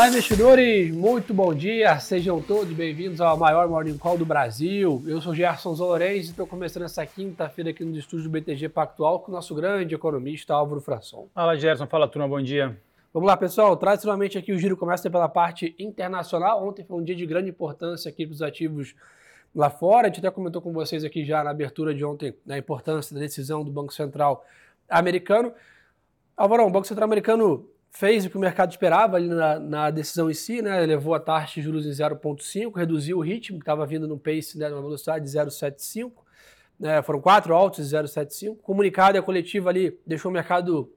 Olá, 0.00 0.08
investidores! 0.08 0.90
Muito 0.94 1.34
bom 1.34 1.52
dia! 1.52 2.00
Sejam 2.00 2.40
todos 2.40 2.72
bem-vindos 2.72 3.20
ao 3.20 3.36
maior 3.36 3.68
Morning 3.68 3.98
Call 3.98 4.16
do 4.16 4.24
Brasil. 4.24 5.04
Eu 5.06 5.20
sou 5.20 5.34
Gerson 5.34 5.74
Zolorens 5.74 6.28
e 6.28 6.30
estou 6.30 6.46
começando 6.46 6.84
essa 6.84 7.04
quinta-feira 7.04 7.68
aqui 7.68 7.84
no 7.84 7.94
estúdio 7.98 8.24
do 8.24 8.30
BTG 8.30 8.70
Pactual 8.70 9.20
com 9.20 9.30
o 9.30 9.34
nosso 9.34 9.54
grande 9.54 9.94
economista 9.94 10.54
Álvaro 10.54 10.80
Frasson. 10.80 11.28
Fala, 11.34 11.54
Gerson. 11.54 11.86
Fala, 11.86 12.08
turma. 12.08 12.26
Bom 12.26 12.40
dia. 12.40 12.80
Vamos 13.12 13.26
lá, 13.26 13.36
pessoal. 13.36 13.76
Tradicionalmente 13.76 14.38
aqui 14.38 14.52
o 14.52 14.58
giro 14.58 14.74
começa 14.74 15.10
pela 15.10 15.28
parte 15.28 15.74
internacional. 15.78 16.66
Ontem 16.66 16.82
foi 16.82 16.96
um 16.96 17.04
dia 17.04 17.14
de 17.14 17.26
grande 17.26 17.50
importância 17.50 18.08
aqui 18.08 18.24
para 18.24 18.32
os 18.32 18.40
ativos 18.40 18.94
lá 19.54 19.68
fora. 19.68 20.06
A 20.06 20.08
gente 20.08 20.20
até 20.20 20.30
comentou 20.30 20.62
com 20.62 20.72
vocês 20.72 21.04
aqui 21.04 21.26
já 21.26 21.44
na 21.44 21.50
abertura 21.50 21.94
de 21.94 22.02
ontem 22.06 22.34
né, 22.46 22.54
a 22.54 22.58
importância 22.58 23.14
da 23.14 23.20
decisão 23.20 23.62
do 23.62 23.70
Banco 23.70 23.92
Central 23.92 24.46
americano. 24.88 25.52
Álvaro, 26.34 26.66
o 26.66 26.70
Banco 26.70 26.86
Central 26.86 27.04
americano 27.04 27.68
fez 27.90 28.24
o 28.24 28.30
que 28.30 28.36
o 28.36 28.40
mercado 28.40 28.70
esperava 28.70 29.16
ali 29.16 29.28
na, 29.28 29.58
na 29.58 29.90
decisão 29.90 30.30
em 30.30 30.34
si, 30.34 30.62
né? 30.62 30.80
Levou 30.86 31.14
a 31.14 31.20
taxa 31.20 31.54
de 31.54 31.62
juros 31.62 31.86
em 31.86 31.90
0,5, 31.90 32.76
reduziu 32.76 33.18
o 33.18 33.20
ritmo, 33.20 33.58
que 33.58 33.62
estava 33.62 33.84
vindo 33.84 34.06
no 34.06 34.18
pace, 34.18 34.56
né, 34.56 34.68
numa 34.68 34.82
velocidade 34.82 35.24
de 35.24 35.30
0,75. 35.30 36.12
Né? 36.78 37.02
Foram 37.02 37.20
quatro 37.20 37.54
altos 37.54 37.88
de 37.88 37.96
0,75. 37.96 38.58
Comunicado 38.62 39.16
e 39.16 39.18
a 39.18 39.22
coletiva 39.22 39.70
ali 39.70 39.98
deixou 40.06 40.30
o 40.30 40.34
mercado 40.34 40.92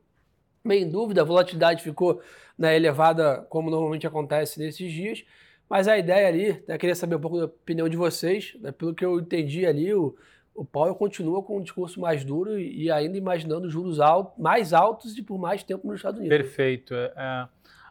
meio 0.64 0.86
em 0.86 0.90
dúvida, 0.90 1.22
a 1.22 1.26
volatilidade 1.26 1.84
ficou 1.84 2.22
né, 2.58 2.76
elevada, 2.76 3.46
como 3.50 3.70
normalmente 3.70 4.08
acontece 4.08 4.60
nesses 4.60 4.92
dias. 4.92 5.26
Mas 5.70 5.88
a 5.88 5.98
ideia 5.98 6.28
ali, 6.28 6.64
né, 6.68 6.78
queria 6.78 6.96
saber 6.96 7.16
um 7.16 7.20
pouco 7.20 7.38
da 7.38 7.46
opinião 7.46 7.90
de 7.90 7.98
vocês, 7.98 8.56
né, 8.62 8.72
pelo 8.72 8.94
que 8.94 9.04
eu 9.04 9.20
entendi 9.20 9.66
ali, 9.66 9.94
o, 9.94 10.16
o 10.56 10.64
Powell 10.64 10.96
continua 10.96 11.42
com 11.42 11.58
um 11.58 11.62
discurso 11.62 12.00
mais 12.00 12.24
duro 12.24 12.60
e, 12.60 12.92
ainda 12.92 13.18
imaginando 13.18 13.70
juros 13.70 14.00
altos, 14.00 14.38
mais 14.38 14.74
altos 14.74 15.18
e 15.18 15.24
por 15.24 15.38
mais 15.38 15.64
tempo 15.64 15.88
nos 15.88 15.98
Estados 15.98 16.20
Unidos. 16.20 16.38
Perfeito. 16.38 16.94
É, 16.94 17.14
é 17.16 17.48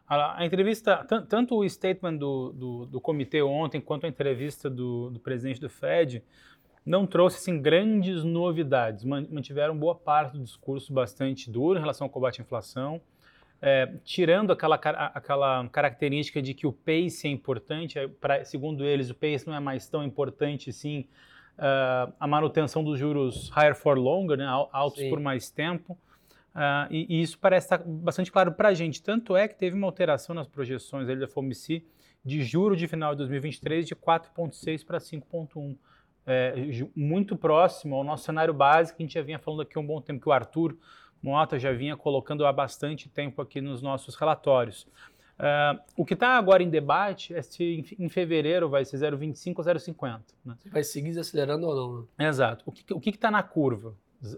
a, 0.08 0.44
entrevista, 0.44 1.04
tanto 1.28 1.56
o 1.56 1.68
statement 1.68 2.16
do, 2.16 2.52
do, 2.52 2.86
do, 2.86 3.00
comitê 3.00 3.42
ontem, 3.42 3.80
quanto 3.80 4.04
a 4.04 4.08
entrevista 4.08 4.68
do, 4.68 5.10
do 5.10 5.18
presidente 5.18 5.60
do 5.60 5.70
Fed, 5.70 6.22
não 6.84 7.06
trouxe 7.06 7.38
assim, 7.38 7.60
grandes 7.60 8.22
novidades. 8.22 9.04
Mantiveram 9.04 9.76
boa 9.76 9.94
parte 9.94 10.36
do 10.36 10.44
discurso 10.44 10.92
bastante 10.92 11.50
duro 11.50 11.78
em 11.78 11.80
relação 11.80 12.04
ao 12.04 12.10
combate 12.10 12.40
à 12.40 12.44
inflação, 12.44 13.00
é, 13.60 13.94
tirando 14.04 14.52
aquela, 14.52 14.76
aquela 14.76 15.68
característica 15.68 16.42
de 16.42 16.52
que 16.52 16.66
o 16.66 16.72
pace 16.72 17.26
é 17.26 17.30
importante, 17.30 17.98
é, 17.98 18.06
pra, 18.06 18.44
segundo 18.44 18.84
eles, 18.84 19.08
o 19.08 19.14
pace 19.14 19.46
não 19.46 19.54
é 19.54 19.60
mais 19.60 19.88
tão 19.88 20.04
importante 20.04 20.70
assim 20.70 21.06
uh, 21.58 22.12
a 22.18 22.26
manutenção 22.26 22.82
dos 22.82 22.98
juros 22.98 23.50
higher 23.50 23.74
for 23.74 23.98
longer, 23.98 24.36
né, 24.36 24.46
altos 24.72 25.00
Sim. 25.00 25.10
por 25.10 25.20
mais 25.20 25.50
tempo. 25.50 25.96
Uh, 26.54 26.86
e, 26.90 27.06
e, 27.08 27.22
isso 27.22 27.38
parece 27.38 27.66
estar 27.66 27.82
bastante 27.84 28.30
claro 28.30 28.52
para 28.52 28.68
a 28.68 28.74
gente. 28.74 29.02
Tanto 29.02 29.36
é 29.36 29.48
que 29.48 29.54
teve 29.54 29.76
uma 29.76 29.86
alteração 29.86 30.34
nas 30.34 30.46
projeções 30.46 31.06
da 31.06 31.26
FOMC 31.26 31.84
de 32.24 32.42
juro 32.42 32.76
de 32.76 32.86
final 32.86 33.12
de 33.12 33.18
2023 33.18 33.86
de 33.86 33.96
4,6 33.96 34.84
para 34.84 34.98
5,1. 34.98 35.76
É, 36.24 36.54
muito 36.94 37.34
próximo 37.34 37.96
ao 37.96 38.04
nosso 38.04 38.24
cenário 38.24 38.54
básico 38.54 38.96
que 38.96 39.02
a 39.02 39.06
gente 39.06 39.14
já 39.14 39.22
vinha 39.22 39.40
falando 39.40 39.62
aqui 39.62 39.76
há 39.76 39.80
um 39.80 39.86
bom 39.86 40.00
tempo, 40.00 40.20
que 40.20 40.28
o 40.28 40.32
Arthur 40.32 40.76
Mota 41.20 41.58
já 41.58 41.72
vinha 41.72 41.96
colocando 41.96 42.44
há 42.44 42.52
bastante 42.52 43.08
tempo 43.08 43.40
aqui 43.40 43.60
nos 43.60 43.80
nossos 43.80 44.14
relatórios. 44.14 44.86
Uh, 45.38 45.80
o 45.96 46.04
que 46.04 46.14
está 46.14 46.36
agora 46.36 46.62
em 46.62 46.70
debate 46.70 47.34
é 47.34 47.42
se 47.42 47.84
em, 47.98 48.08
fevereiro 48.08 48.68
vai 48.68 48.84
ser 48.84 48.98
0,25 48.98 49.54
ou 49.58 49.64
0,50. 49.64 50.20
Né? 50.44 50.54
Vai 50.70 50.84
seguir 50.84 51.18
acelerando 51.18 51.66
ou 51.66 51.74
não? 51.74 52.08
Né? 52.16 52.28
Exato. 52.28 52.64
O 52.66 53.00
que 53.00 53.10
está 53.10 53.30
na 53.30 53.42
curva? 53.42 53.94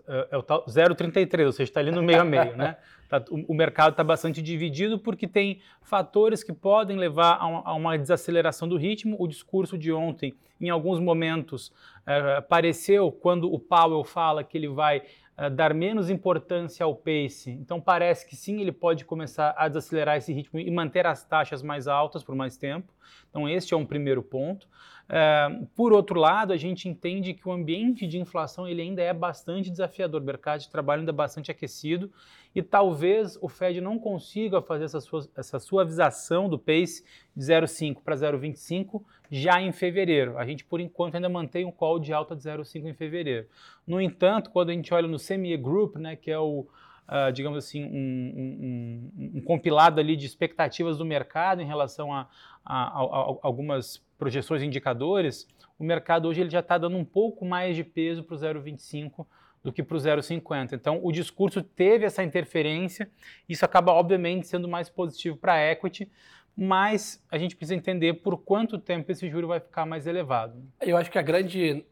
É, 0.08 0.28
é 0.32 0.36
o 0.36 0.42
tal 0.42 0.64
0,33, 0.64 1.44
ou 1.44 1.52
seja, 1.52 1.70
está 1.70 1.80
ali 1.80 1.90
no 1.90 2.02
meio 2.02 2.20
a 2.20 2.24
meio. 2.24 2.56
né? 2.56 2.76
Tá, 3.06 3.22
o, 3.30 3.52
o, 3.52 3.54
mercado 3.54 3.90
está 3.90 4.02
bastante 4.02 4.40
dividido 4.40 4.98
porque 4.98 5.28
tem 5.28 5.60
fatores 5.82 6.42
que 6.42 6.54
podem 6.54 6.96
levar 6.96 7.36
a 7.38 7.46
uma, 7.46 7.62
a 7.62 7.74
uma 7.74 7.98
desaceleração 7.98 8.66
do 8.66 8.78
ritmo. 8.78 9.14
O 9.20 9.28
discurso 9.28 9.76
de 9.76 9.92
ontem, 9.92 10.34
em 10.58 10.70
alguns 10.70 10.98
momentos, 10.98 11.68
uh, 11.68 12.42
pareceu, 12.48 13.12
quando 13.12 13.52
o 13.52 13.58
Powell 13.58 14.02
fala 14.04 14.42
que 14.42 14.56
ele 14.56 14.68
vai 14.68 15.02
uh, 15.38 15.50
dar 15.50 15.74
menos 15.74 16.08
importância 16.08 16.84
ao 16.84 16.94
pace. 16.94 17.50
Então 17.50 17.80
parece 17.80 18.26
que 18.26 18.36
sim, 18.36 18.60
ele 18.60 18.72
pode 18.72 19.04
começar 19.04 19.54
a 19.56 19.68
desacelerar 19.68 20.16
esse 20.16 20.32
ritmo 20.32 20.60
e 20.60 20.70
manter 20.70 21.06
as 21.06 21.24
taxas 21.24 21.62
mais 21.62 21.88
altas 21.88 22.22
por 22.22 22.34
mais 22.34 22.56
tempo. 22.56 22.93
Então 23.30 23.48
este 23.48 23.74
é 23.74 23.76
um 23.76 23.86
primeiro 23.86 24.22
ponto. 24.22 24.66
Uh, 25.04 25.66
por 25.74 25.92
outro 25.92 26.18
lado, 26.18 26.52
a 26.52 26.56
gente 26.56 26.88
entende 26.88 27.34
que 27.34 27.46
o 27.46 27.52
ambiente 27.52 28.06
de 28.06 28.18
inflação 28.18 28.66
ele 28.66 28.80
ainda 28.80 29.02
é 29.02 29.12
bastante 29.12 29.70
desafiador, 29.70 30.22
o 30.22 30.24
mercado 30.24 30.60
de 30.60 30.70
trabalho 30.70 31.00
ainda 31.00 31.12
é 31.12 31.14
bastante 31.14 31.50
aquecido 31.50 32.10
e 32.54 32.62
talvez 32.62 33.36
o 33.42 33.48
Fed 33.48 33.80
não 33.80 33.98
consiga 33.98 34.62
fazer 34.62 34.84
essa, 34.84 35.00
sua, 35.00 35.28
essa 35.36 35.58
suavização 35.58 36.48
do 36.48 36.58
pace 36.58 37.04
de 37.36 37.44
0,5 37.44 38.00
para 38.02 38.14
0,25 38.14 39.02
já 39.30 39.60
em 39.60 39.72
fevereiro. 39.72 40.38
A 40.38 40.46
gente, 40.46 40.64
por 40.64 40.80
enquanto, 40.80 41.16
ainda 41.16 41.28
mantém 41.28 41.66
um 41.66 41.72
call 41.72 41.98
de 41.98 42.12
alta 42.12 42.34
de 42.34 42.42
0,5 42.42 42.86
em 42.86 42.94
fevereiro. 42.94 43.46
No 43.86 44.00
entanto, 44.00 44.50
quando 44.50 44.70
a 44.70 44.72
gente 44.72 44.94
olha 44.94 45.08
no 45.08 45.18
CME 45.18 45.56
Group, 45.56 45.96
né, 45.96 46.16
que 46.16 46.30
é 46.30 46.38
o, 46.38 46.66
Uh, 47.06 47.30
digamos 47.30 47.58
assim, 47.58 47.84
um, 47.84 47.90
um, 47.90 49.10
um, 49.18 49.32
um, 49.36 49.40
compilado 49.42 50.00
ali 50.00 50.16
de 50.16 50.24
expectativas 50.24 50.96
do 50.96 51.04
mercado 51.04 51.60
em 51.60 51.66
relação 51.66 52.10
a, 52.10 52.26
a, 52.64 52.84
a, 52.84 53.02
algumas 53.42 54.02
projeções 54.18 54.62
e 54.62 54.66
indicadores, 54.66 55.46
o 55.78 55.84
mercado 55.84 56.28
hoje 56.28 56.40
ele 56.40 56.50
já 56.50 56.60
está 56.60 56.78
dando 56.78 56.96
um 56.96 57.04
pouco 57.04 57.44
mais 57.44 57.76
de 57.76 57.84
peso 57.84 58.22
para 58.22 58.34
o 58.34 58.38
0,25 58.38 59.26
do 59.62 59.72
que 59.72 59.82
para 59.82 59.96
o 59.96 60.00
0,50. 60.00 60.74
Então, 60.74 61.00
o 61.02 61.10
discurso 61.10 61.62
teve 61.62 62.04
essa 62.04 62.22
interferência, 62.22 63.10
isso 63.48 63.64
acaba, 63.64 63.92
obviamente, 63.92 64.46
sendo 64.46 64.68
mais 64.68 64.88
positivo 64.88 65.36
para 65.36 65.54
a 65.54 65.72
equity, 65.72 66.10
mas 66.56 67.24
a 67.30 67.38
gente 67.38 67.56
precisa 67.56 67.74
entender 67.74 68.14
por 68.14 68.36
quanto 68.36 68.78
tempo 68.78 69.10
esse 69.10 69.28
juro 69.28 69.48
vai 69.48 69.58
ficar 69.58 69.86
mais 69.86 70.06
elevado. 70.06 70.62
Eu 70.80 70.96
acho 70.96 71.10
que 71.10 71.18
a 71.18 71.22
grande, 71.22 71.84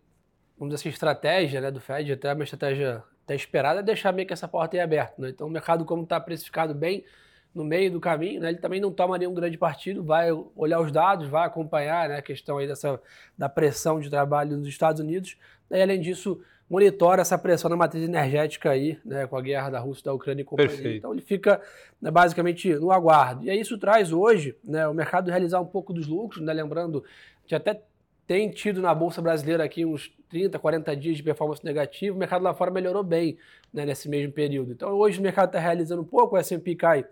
vamos 0.57 0.75
dizer 0.75 0.83
assim, 0.83 0.89
estratégia 0.91 1.61
né, 1.61 1.71
do 1.71 1.81
Fed, 1.81 2.13
até 2.13 2.33
uma 2.33 2.45
estratégia 2.45 3.03
até 3.25 3.35
esperada, 3.35 3.81
é 3.81 3.83
deixar 3.83 4.13
meio 4.13 4.27
que 4.27 4.33
essa 4.33 4.47
porta 4.47 4.77
aí 4.77 4.81
aberta. 4.81 5.21
Né? 5.21 5.31
Então, 5.31 5.47
o 5.47 5.51
mercado, 5.51 5.85
como 5.85 6.03
está 6.03 6.21
precificado 6.21 6.75
bem 6.75 7.05
no 7.55 7.65
meio 7.65 7.91
do 7.91 8.01
caminho, 8.01 8.41
né, 8.41 8.49
ele 8.49 8.59
também 8.59 8.81
não 8.81 8.91
toma 8.91 9.19
nenhum 9.19 9.35
grande 9.35 9.59
partido, 9.59 10.03
vai 10.03 10.29
olhar 10.57 10.81
os 10.81 10.91
dados, 10.91 11.29
vai 11.29 11.47
acompanhar 11.47 12.09
né, 12.09 12.17
a 12.17 12.23
questão 12.23 12.59
aí 12.59 12.67
dessa, 12.67 13.01
da 13.37 13.49
pressão 13.49 14.01
de 14.01 14.09
trabalho 14.09 14.57
nos 14.57 14.69
Estados 14.69 15.01
Unidos, 15.01 15.37
e 15.71 15.81
além 15.81 16.01
disso, 16.01 16.41
monitora 16.73 17.21
essa 17.21 17.37
pressão 17.37 17.69
na 17.69 17.77
matriz 17.77 18.03
energética 18.03 18.71
aí, 18.71 18.99
né, 19.05 19.27
com 19.27 19.37
a 19.37 19.43
guerra 19.43 19.69
da 19.69 19.79
Rússia, 19.79 20.05
da 20.05 20.15
Ucrânia 20.15 20.41
e 20.41 20.45
companhia. 20.45 20.71
Perfeito. 20.71 20.97
Então 20.97 21.13
ele 21.13 21.21
fica 21.21 21.61
né, 22.01 22.11
basicamente 22.11 22.75
no 22.77 22.91
aguardo. 22.91 23.45
E 23.45 23.51
aí 23.51 23.61
isso 23.61 23.77
traz 23.77 24.11
hoje 24.11 24.57
né, 24.65 24.89
o 24.89 24.95
mercado 24.95 25.31
realizar 25.31 25.61
um 25.61 25.67
pouco 25.67 25.93
dos 25.93 26.07
lucros, 26.07 26.43
né, 26.43 26.51
lembrando 26.51 27.05
que 27.47 27.55
até 27.55 27.83
tem 28.27 28.51
tido 28.51 28.81
na 28.81 28.95
Bolsa 28.95 29.21
Brasileira 29.21 29.65
aqui 29.65 29.85
uns 29.85 30.11
30, 30.31 30.59
40 30.59 30.97
dias 30.97 31.19
de 31.19 31.23
performance 31.23 31.63
negativa, 31.63 32.17
o 32.17 32.19
mercado 32.19 32.43
lá 32.43 32.55
fora 32.55 32.71
melhorou 32.71 33.03
bem 33.03 33.37
né, 33.71 33.85
nesse 33.85 34.09
mesmo 34.09 34.33
período. 34.33 34.73
Então 34.73 34.95
hoje 34.95 35.19
o 35.19 35.23
mercado 35.23 35.49
está 35.49 35.59
realizando 35.59 36.01
um 36.01 36.07
pouco, 36.07 36.37
o 36.37 36.39
S&P 36.39 36.75
cai 36.75 37.05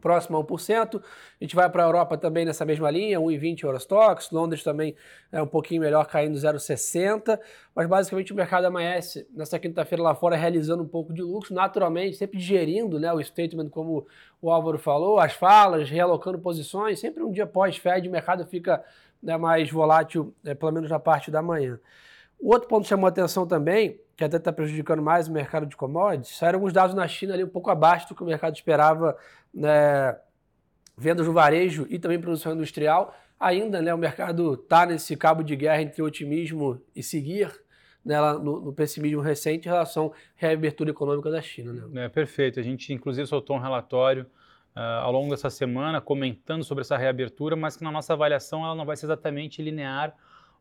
próximo 0.00 0.36
a 0.38 0.44
1%. 0.44 1.00
A 1.00 1.44
gente 1.44 1.56
vai 1.56 1.68
para 1.68 1.82
a 1.82 1.86
Europa 1.86 2.16
também 2.16 2.44
nessa 2.44 2.64
mesma 2.64 2.90
linha, 2.90 3.18
1,20 3.18 3.64
Eurostox, 3.64 4.30
Londres 4.30 4.62
também 4.62 4.94
é 5.32 5.40
um 5.42 5.46
pouquinho 5.46 5.80
melhor, 5.80 6.06
caindo 6.06 6.36
0,60, 6.36 7.38
mas 7.74 7.86
basicamente 7.86 8.32
o 8.32 8.36
mercado 8.36 8.66
amanhece 8.66 9.26
nessa 9.34 9.58
quinta-feira 9.58 10.02
lá 10.02 10.14
fora 10.14 10.36
realizando 10.36 10.82
um 10.82 10.88
pouco 10.88 11.12
de 11.12 11.22
lucro, 11.22 11.54
naturalmente, 11.54 12.16
sempre 12.16 12.38
digerindo 12.38 12.98
né, 12.98 13.12
o 13.12 13.22
statement, 13.22 13.68
como 13.70 14.06
o 14.40 14.50
Álvaro 14.50 14.78
falou, 14.78 15.18
as 15.18 15.32
falas, 15.32 15.88
realocando 15.88 16.38
posições, 16.38 17.00
sempre 17.00 17.22
um 17.22 17.30
dia 17.30 17.46
pós-Fed 17.46 18.08
o 18.08 18.12
mercado 18.12 18.46
fica 18.46 18.82
né, 19.22 19.36
mais 19.36 19.70
volátil, 19.70 20.34
é, 20.44 20.54
pelo 20.54 20.72
menos 20.72 20.90
na 20.90 20.98
parte 20.98 21.30
da 21.30 21.42
manhã. 21.42 21.78
O 22.40 22.52
outro 22.52 22.68
ponto 22.68 22.84
que 22.84 22.88
chamou 22.88 23.06
atenção 23.06 23.46
também, 23.46 24.00
que 24.16 24.24
até 24.24 24.38
está 24.38 24.52
prejudicando 24.52 25.02
mais 25.02 25.28
o 25.28 25.32
mercado 25.32 25.66
de 25.66 25.76
commodities, 25.76 26.36
saíram 26.36 26.56
alguns 26.56 26.72
dados 26.72 26.94
na 26.94 27.06
China 27.06 27.34
ali 27.34 27.44
um 27.44 27.48
pouco 27.48 27.70
abaixo 27.70 28.08
do 28.08 28.14
que 28.14 28.22
o 28.22 28.26
mercado 28.26 28.54
esperava, 28.54 29.16
né, 29.52 30.16
vendas 30.96 31.26
no 31.26 31.32
varejo 31.32 31.86
e 31.90 31.98
também 31.98 32.18
produção 32.18 32.54
industrial. 32.54 33.14
Ainda 33.38 33.82
né, 33.82 33.92
o 33.92 33.98
mercado 33.98 34.54
está 34.54 34.86
nesse 34.86 35.16
cabo 35.16 35.42
de 35.42 35.54
guerra 35.54 35.82
entre 35.82 36.02
otimismo 36.02 36.80
e 36.96 37.02
seguir, 37.02 37.50
né, 38.02 38.18
no, 38.20 38.60
no, 38.60 38.72
pessimismo 38.72 39.20
recente 39.20 39.68
em 39.68 39.70
relação 39.70 40.08
à 40.08 40.12
reabertura 40.36 40.90
econômica 40.90 41.30
da 41.30 41.42
China. 41.42 41.72
Né? 41.72 42.04
É, 42.06 42.08
perfeito. 42.08 42.58
A 42.58 42.62
gente, 42.62 42.92
inclusive, 42.92 43.26
soltou 43.26 43.56
um 43.56 43.60
relatório 43.60 44.24
uh, 44.74 45.02
ao 45.02 45.12
longo 45.12 45.30
dessa 45.30 45.50
semana 45.50 46.00
comentando 46.00 46.64
sobre 46.64 46.82
essa 46.82 46.96
reabertura, 46.96 47.54
mas 47.54 47.76
que 47.76 47.84
na 47.84 47.90
nossa 47.90 48.14
avaliação 48.14 48.64
ela 48.64 48.74
não 48.74 48.86
vai 48.86 48.96
ser 48.96 49.06
exatamente 49.06 49.60
linear 49.60 50.14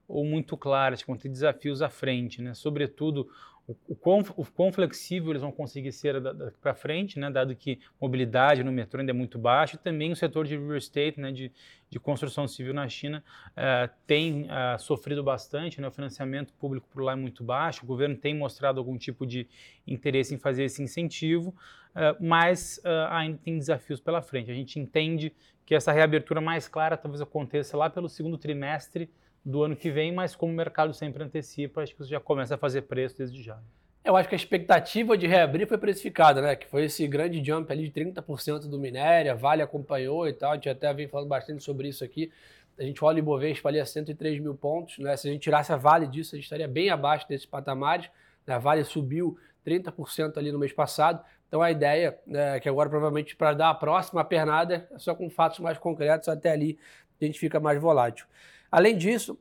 ou 0.10 0.26
muito 0.26 0.58
claras, 0.58 1.04
vão 1.04 1.16
ter 1.16 1.30
desafios 1.30 1.82
à 1.82 1.90
frente, 1.90 2.42
né? 2.42 2.54
Sobretudo 2.54 3.30
o, 3.70 3.76
o, 3.90 3.96
quão, 3.96 4.26
o 4.36 4.44
quão 4.46 4.72
flexível 4.72 5.30
eles 5.30 5.44
vão 5.44 5.52
conseguir 5.52 5.92
ser 5.92 6.16
para 6.60 6.74
frente, 6.74 7.20
né, 7.20 7.30
dado 7.30 7.56
que 7.56 7.80
mobilidade 8.02 8.64
no 8.64 8.72
metrô 8.72 9.00
ainda 9.00 9.12
é 9.12 9.14
muito 9.14 9.38
baixa, 9.38 9.76
e 9.76 9.78
também 9.78 10.12
o 10.12 10.16
setor 10.16 10.48
de 10.48 10.58
real 10.58 10.76
estate, 10.76 11.20
né, 11.20 11.32
de, 11.32 11.52
de 11.88 12.00
construção 12.00 12.48
civil 12.48 12.74
na 12.74 12.90
China, 12.90 13.24
uh, 13.52 13.94
tem 14.08 14.46
uh, 14.46 14.80
sofrido 14.80 15.24
bastante, 15.24 15.80
né, 15.80 15.88
o 15.88 15.92
financiamento 15.92 16.52
público 16.56 16.88
por 16.92 17.04
lá 17.04 17.12
é 17.12 17.16
muito 17.16 17.44
baixo, 17.44 17.84
o 17.84 17.88
governo 17.88 18.18
tem 18.18 18.36
mostrado 18.36 18.80
algum 18.80 18.98
tipo 18.98 19.24
de 19.24 19.48
interesse 19.86 20.34
em 20.34 20.40
fazer 20.40 20.64
esse 20.64 20.82
incentivo, 20.82 21.50
uh, 21.50 22.18
mas 22.20 22.82
ainda 23.12 23.38
tem 23.44 23.58
desafios 23.58 24.00
pela 24.00 24.22
frente. 24.22 24.50
A 24.50 24.54
gente 24.54 24.80
entende 24.80 25.32
que 25.64 25.76
essa 25.76 25.92
reabertura 25.92 26.42
mais 26.42 26.68
clara 26.68 26.98
talvez 26.98 27.22
aconteça 27.22 27.78
lá 27.78 27.88
pelo 27.88 28.10
segundo 28.10 28.38
trimestre 28.40 29.12
do 29.50 29.64
ano 29.64 29.76
que 29.76 29.90
vem, 29.90 30.14
mas 30.14 30.36
como 30.36 30.54
o 30.54 30.56
mercado 30.56 30.94
sempre 30.94 31.24
antecipa, 31.24 31.82
acho 31.82 31.94
que 31.94 32.00
você 32.00 32.12
já 32.12 32.20
começa 32.20 32.56
a 32.56 32.58
fazer 32.58 32.84
preço 32.84 33.18
desde 33.18 33.42
já. 33.42 33.60
Eu 34.04 34.16
acho 34.16 34.30
que 34.30 34.36
a 34.36 34.38
expectativa 34.38 35.18
de 35.18 35.28
reabrir 35.28 35.68
foi 35.68 35.78
precificada, 35.78 36.42
né? 36.42 36.56
Que 36.56 36.68
foi 36.68 36.86
esse 36.86 37.06
grande 37.08 37.44
jump 37.44 37.72
ali 37.72 37.90
de 37.90 37.92
30% 37.92 38.62
do 38.62 38.80
minério, 38.80 39.32
a 39.32 39.36
Vale 39.36 39.62
acompanhou 39.62 40.28
e 40.28 40.34
tal. 40.34 40.52
A 40.52 40.56
gente 40.56 40.70
até 40.70 40.92
vem 40.94 41.08
falando 41.08 41.28
bastante 41.28 41.64
sobre 41.64 41.90
isso 41.90 42.04
aqui. 42.04 42.32
A 42.80 42.84
gente 42.84 43.04
olha 43.04 43.18
o 43.18 43.20
Ibovespa 43.20 43.68
ali 43.68 43.80
a 43.80 43.86
103 43.86 44.40
mil 44.40 44.56
pontos, 44.56 44.98
né? 45.00 45.18
Se 45.18 45.28
a 45.28 45.32
gente 45.32 45.42
tirasse 45.42 45.72
a 45.74 45.76
Vale 45.76 46.08
disso, 46.08 46.34
a 46.34 46.38
gente 46.38 46.46
estaria 46.46 46.68
bem 46.68 46.90
abaixo 46.90 47.28
desses 47.28 47.46
patamares. 47.46 48.10
Né? 48.48 48.54
A 48.54 48.58
Vale 48.58 48.84
subiu 48.86 49.38
30% 49.66 50.38
ali 50.38 50.52
no 50.52 50.60
mês 50.60 50.72
passado. 50.72 51.24
Então 51.48 51.62
a 51.62 51.70
ideia 51.70 52.18
né, 52.26 52.58
é 52.58 52.60
que 52.60 52.70
agora, 52.70 52.90
provavelmente, 52.90 53.36
para 53.36 53.54
dar 53.54 53.70
a 53.72 53.76
próxima 53.76 54.24
pernada, 54.24 54.88
é 54.92 54.98
só 54.98 55.14
com 55.14 55.30
fatos 55.30 55.60
mais 55.60 55.78
concretos, 55.78 56.30
até 56.30 56.52
ali 56.52 56.80
a 57.22 57.26
gente 57.26 57.38
fica 57.38 57.60
mais 57.60 57.82
volátil. 57.82 58.26
Além 58.72 58.98
disso, 58.98 59.38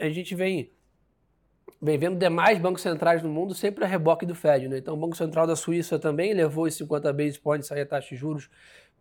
a 0.00 0.08
gente 0.08 0.34
vem, 0.34 0.70
vem 1.80 1.98
vendo 1.98 2.18
demais 2.18 2.58
bancos 2.58 2.82
centrais 2.82 3.22
no 3.22 3.28
mundo 3.28 3.54
sempre 3.54 3.84
a 3.84 3.86
reboque 3.86 4.26
do 4.26 4.34
Fed. 4.34 4.68
Né? 4.68 4.78
Então, 4.78 4.94
o 4.94 4.96
Banco 4.96 5.16
Central 5.16 5.46
da 5.46 5.54
Suíça 5.54 5.98
também 5.98 6.34
levou 6.34 6.66
os 6.66 6.74
50 6.74 7.12
basis 7.12 7.38
points 7.38 7.70
aí 7.70 7.82
a 7.82 7.86
taxa 7.86 8.08
de 8.08 8.16
juros. 8.16 8.48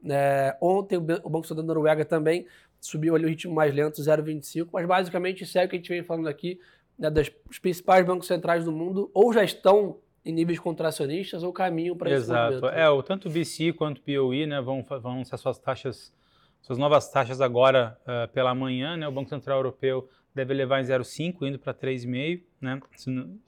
É, 0.06 0.56
ontem, 0.62 0.98
o 0.98 1.02
Banco 1.02 1.48
Central 1.48 1.66
da 1.66 1.74
Noruega 1.74 2.06
também 2.06 2.46
subiu 2.80 3.16
ali 3.16 3.26
o 3.26 3.30
ritmo 3.30 3.54
mais 3.54 3.74
lento, 3.74 4.02
0,25, 4.02 4.68
mas 4.72 4.86
basicamente 4.86 5.46
segue 5.46 5.68
o 5.68 5.70
que 5.70 5.76
a 5.78 5.80
gente 5.80 5.90
vem 5.90 6.04
falando 6.04 6.28
aqui, 6.28 6.60
né, 7.00 7.10
dos 7.10 7.30
principais 7.60 8.06
bancos 8.06 8.28
centrais 8.28 8.66
do 8.66 8.72
mundo, 8.72 9.10
ou 9.14 9.34
já 9.34 9.44
estão 9.44 9.98
em 10.26 10.34
níveis 10.34 10.60
contracionistas 10.60 11.44
ou 11.44 11.52
caminham 11.52 11.96
para 11.98 12.10
esse 12.10 12.26
Exato. 12.26 12.56
momento. 12.56 12.68
É, 12.68 12.90
o, 12.90 13.02
tanto 13.02 13.28
o 13.28 13.32
BC 13.32 13.74
quanto 13.74 14.00
o 14.00 14.02
POE 14.02 14.46
né, 14.46 14.62
vão, 14.62 14.86
vão 15.02 15.24
ser 15.24 15.38
suas 15.38 15.58
taxas 15.58 16.14
suas 16.64 16.80
novas 16.80 17.10
taxas 17.10 17.42
agora 17.42 17.98
uh, 18.04 18.32
pela 18.32 18.56
manhã, 18.56 18.96
né? 18.96 19.06
O 19.06 19.12
Banco 19.12 19.30
Central 19.30 19.60
Europeu 19.60 20.10
deve 20.34 20.54
levar 20.54 20.80
em 20.80 20.84
0,5, 20.86 21.46
indo 21.46 21.60
para 21.60 21.74
3,5, 21.74 22.42
né? 22.62 22.80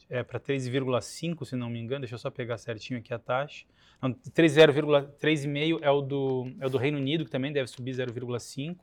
É 0.09 0.21
para 0.21 0.37
3,5, 0.37 1.45
se 1.45 1.55
não 1.55 1.69
me 1.69 1.79
engano. 1.79 2.01
Deixa 2.01 2.15
eu 2.15 2.19
só 2.19 2.29
pegar 2.29 2.57
certinho 2.57 2.99
aqui 2.99 3.13
a 3.13 3.17
taxa. 3.17 3.65
3,5 4.03 5.79
é 5.81 5.89
o 5.89 6.01
do 6.01 6.51
é 6.59 6.67
o 6.67 6.69
do 6.69 6.77
Reino 6.77 6.97
Unido 6.97 7.23
que 7.23 7.31
também 7.31 7.53
deve 7.53 7.67
subir 7.69 7.93
0,5. 7.93 8.75
Uh, 8.75 8.79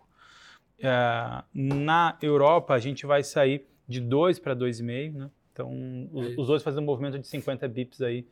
é, 0.81 1.45
na 1.53 2.17
Europa 2.23 2.73
a 2.73 2.79
gente 2.79 3.05
vai 3.05 3.23
sair 3.23 3.67
de 3.87 4.01
2 4.01 4.39
para 4.39 4.57
2,5, 4.57 5.13
né? 5.13 5.31
Então 5.53 6.09
os, 6.11 6.39
os 6.39 6.47
dois 6.47 6.63
fazendo 6.63 6.85
um 6.85 6.87
movimento 6.87 7.19
de 7.19 7.27
50 7.27 7.69
bips 7.69 8.01
aí 8.01 8.27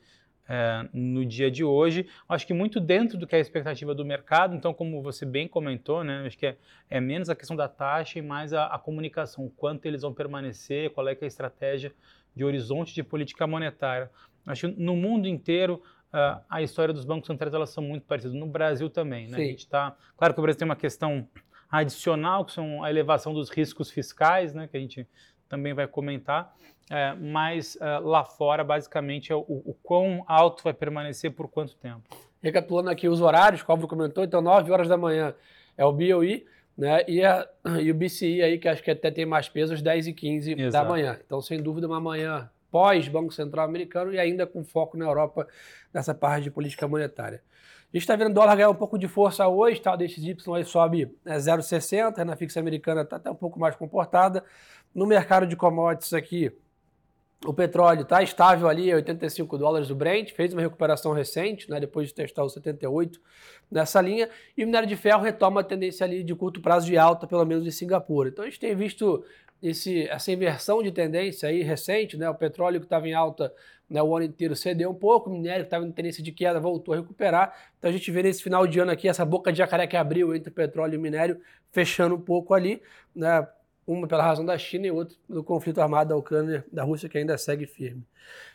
é, 0.52 0.88
no 0.92 1.24
dia 1.24 1.48
de 1.48 1.62
hoje. 1.62 2.08
Acho 2.28 2.44
que 2.44 2.52
muito 2.52 2.80
dentro 2.80 3.16
do 3.16 3.24
que 3.24 3.36
é 3.36 3.38
a 3.38 3.40
expectativa 3.40 3.94
do 3.94 4.04
mercado, 4.04 4.56
então, 4.56 4.74
como 4.74 5.00
você 5.00 5.24
bem 5.24 5.46
comentou, 5.46 6.02
né, 6.02 6.24
acho 6.26 6.36
que 6.36 6.44
é, 6.44 6.56
é 6.90 7.00
menos 7.00 7.30
a 7.30 7.36
questão 7.36 7.56
da 7.56 7.68
taxa 7.68 8.18
e 8.18 8.22
mais 8.22 8.52
a, 8.52 8.66
a, 8.66 8.76
comunicação, 8.76 9.48
quanto 9.56 9.86
eles 9.86 10.02
vão 10.02 10.12
permanecer, 10.12 10.90
qual 10.90 11.06
é, 11.06 11.12
é 11.12 11.18
a 11.22 11.26
estratégia 11.26 11.92
de 12.34 12.44
horizonte 12.44 12.92
de 12.92 13.04
política 13.04 13.46
monetária. 13.46 14.10
Acho 14.44 14.68
que 14.68 14.82
no 14.82 14.96
mundo 14.96 15.28
inteiro 15.28 15.80
uh, 16.12 16.42
a 16.50 16.60
história 16.62 16.92
dos 16.92 17.04
bancos 17.04 17.28
centrais 17.28 17.54
elas 17.54 17.70
são 17.70 17.84
muito 17.84 18.04
parecidas. 18.04 18.36
No 18.36 18.46
Brasil 18.46 18.90
também, 18.90 19.28
né? 19.28 19.36
A 19.36 19.40
gente 19.40 19.68
tá, 19.68 19.96
claro 20.16 20.34
que 20.34 20.40
o 20.40 20.42
Brasil 20.42 20.58
tem 20.58 20.66
uma 20.66 20.76
questão 20.76 21.28
adicional, 21.70 22.44
que 22.44 22.52
são 22.52 22.82
a 22.82 22.90
elevação 22.90 23.32
dos 23.32 23.50
riscos 23.50 23.88
fiscais, 23.88 24.52
né, 24.52 24.66
que 24.66 24.76
a 24.76 24.80
gente 24.80 25.06
também 25.50 25.74
vai 25.74 25.86
comentar, 25.88 26.54
é, 26.88 27.12
mas 27.14 27.74
uh, 27.74 28.06
lá 28.06 28.24
fora, 28.24 28.62
basicamente, 28.62 29.32
é 29.32 29.34
o, 29.34 29.40
o, 29.40 29.76
quão 29.82 30.24
alto 30.26 30.62
vai 30.62 30.72
permanecer 30.72 31.32
por 31.32 31.48
quanto 31.48 31.76
tempo. 31.76 32.02
Recapitulando 32.40 32.88
aqui 32.88 33.08
os 33.08 33.20
horários, 33.20 33.62
como 33.62 33.86
comentou, 33.86 34.24
então 34.24 34.40
9 34.40 34.70
horas 34.70 34.88
da 34.88 34.96
manhã 34.96 35.34
é 35.76 35.84
o 35.84 35.92
BOE, 35.92 36.46
né? 36.78 37.04
E, 37.06 37.22
a, 37.22 37.46
e 37.82 37.90
o 37.90 37.94
BCI 37.94 38.42
aí, 38.42 38.58
que 38.58 38.68
acho 38.68 38.82
que 38.82 38.90
até 38.90 39.10
tem 39.10 39.26
mais 39.26 39.48
peso, 39.48 39.74
às 39.74 39.82
10 39.82 40.06
e 40.06 40.12
15 40.14 40.52
Exato. 40.52 40.84
da 40.84 40.88
manhã. 40.88 41.18
Então, 41.26 41.42
sem 41.42 41.60
dúvida, 41.60 41.86
uma 41.86 42.00
manhã 42.00 42.48
pós 42.70 43.08
Banco 43.08 43.32
Central 43.32 43.66
Americano 43.66 44.14
e 44.14 44.18
ainda 44.18 44.46
com 44.46 44.64
foco 44.64 44.96
na 44.96 45.04
Europa 45.04 45.46
nessa 45.92 46.14
parte 46.14 46.44
de 46.44 46.50
política 46.50 46.86
monetária. 46.86 47.42
A 47.92 47.96
gente 47.96 48.02
está 48.04 48.14
vendo 48.14 48.30
o 48.30 48.34
dólar 48.34 48.54
ganhar 48.54 48.70
um 48.70 48.74
pouco 48.74 48.96
de 48.96 49.08
força 49.08 49.48
hoje, 49.48 49.80
tá? 49.80 49.92
o 49.92 49.96
DXY 49.96 50.36
sobe 50.64 51.12
é, 51.26 51.36
0,60, 51.36 52.18
na 52.18 52.36
fixa 52.36 52.60
americana 52.60 53.02
está 53.02 53.16
até 53.16 53.28
um 53.28 53.34
pouco 53.34 53.58
mais 53.58 53.74
comportada. 53.74 54.44
No 54.94 55.08
mercado 55.08 55.44
de 55.44 55.56
commodities 55.56 56.12
aqui, 56.12 56.52
o 57.44 57.52
petróleo 57.52 58.02
está 58.02 58.22
estável 58.22 58.68
ali, 58.68 58.94
85 58.94 59.58
dólares 59.58 59.88
do 59.88 59.96
Brent, 59.96 60.30
fez 60.30 60.52
uma 60.52 60.62
recuperação 60.62 61.12
recente, 61.12 61.68
né, 61.68 61.80
depois 61.80 62.08
de 62.08 62.14
testar 62.14 62.44
os 62.44 62.52
78 62.52 63.20
nessa 63.68 64.00
linha, 64.00 64.28
e 64.56 64.62
o 64.62 64.66
minério 64.66 64.88
de 64.88 64.94
ferro 64.94 65.22
retoma 65.22 65.62
a 65.62 65.64
tendência 65.64 66.04
ali 66.06 66.22
de 66.22 66.34
curto 66.34 66.60
prazo 66.60 66.86
de 66.86 66.96
alta, 66.96 67.26
pelo 67.26 67.44
menos 67.44 67.66
em 67.66 67.72
Singapura. 67.72 68.28
Então 68.28 68.44
a 68.44 68.46
gente 68.48 68.60
tem 68.60 68.76
visto 68.76 69.24
esse, 69.62 70.08
essa 70.08 70.32
inversão 70.32 70.82
de 70.82 70.90
tendência 70.90 71.48
aí 71.48 71.62
recente, 71.62 72.16
né, 72.16 72.28
o 72.28 72.34
petróleo 72.34 72.80
que 72.80 72.86
estava 72.86 73.08
em 73.08 73.14
alta 73.14 73.52
né, 73.90 74.00
o 74.00 74.16
ano 74.16 74.24
inteiro 74.24 74.54
cedeu 74.54 74.90
um 74.90 74.94
pouco, 74.94 75.28
o 75.28 75.32
minério 75.32 75.64
que 75.64 75.66
estava 75.66 75.84
em 75.84 75.90
tendência 75.90 76.22
de 76.22 76.30
queda 76.30 76.60
voltou 76.60 76.94
a 76.94 76.98
recuperar. 76.98 77.52
Então 77.76 77.90
a 77.90 77.92
gente 77.92 78.08
vê 78.12 78.22
nesse 78.22 78.40
final 78.42 78.64
de 78.66 78.78
ano 78.78 78.92
aqui 78.92 79.08
essa 79.08 79.24
boca 79.24 79.50
de 79.50 79.58
jacaré 79.58 79.86
que 79.86 79.96
abriu 79.96 80.34
entre 80.34 80.50
petróleo 80.50 80.94
e 80.94 80.98
minério, 80.98 81.40
fechando 81.72 82.14
um 82.14 82.20
pouco 82.20 82.54
ali, 82.54 82.80
né, 83.14 83.46
uma 83.84 84.06
pela 84.06 84.22
razão 84.22 84.44
da 84.44 84.56
China 84.56 84.86
e 84.86 84.90
outra 84.92 85.16
pelo 85.26 85.42
conflito 85.42 85.80
armado 85.80 86.10
da 86.10 86.16
Ucrânia, 86.16 86.64
da 86.72 86.84
Rússia, 86.84 87.08
que 87.08 87.18
ainda 87.18 87.36
segue 87.36 87.66
firme. 87.66 88.04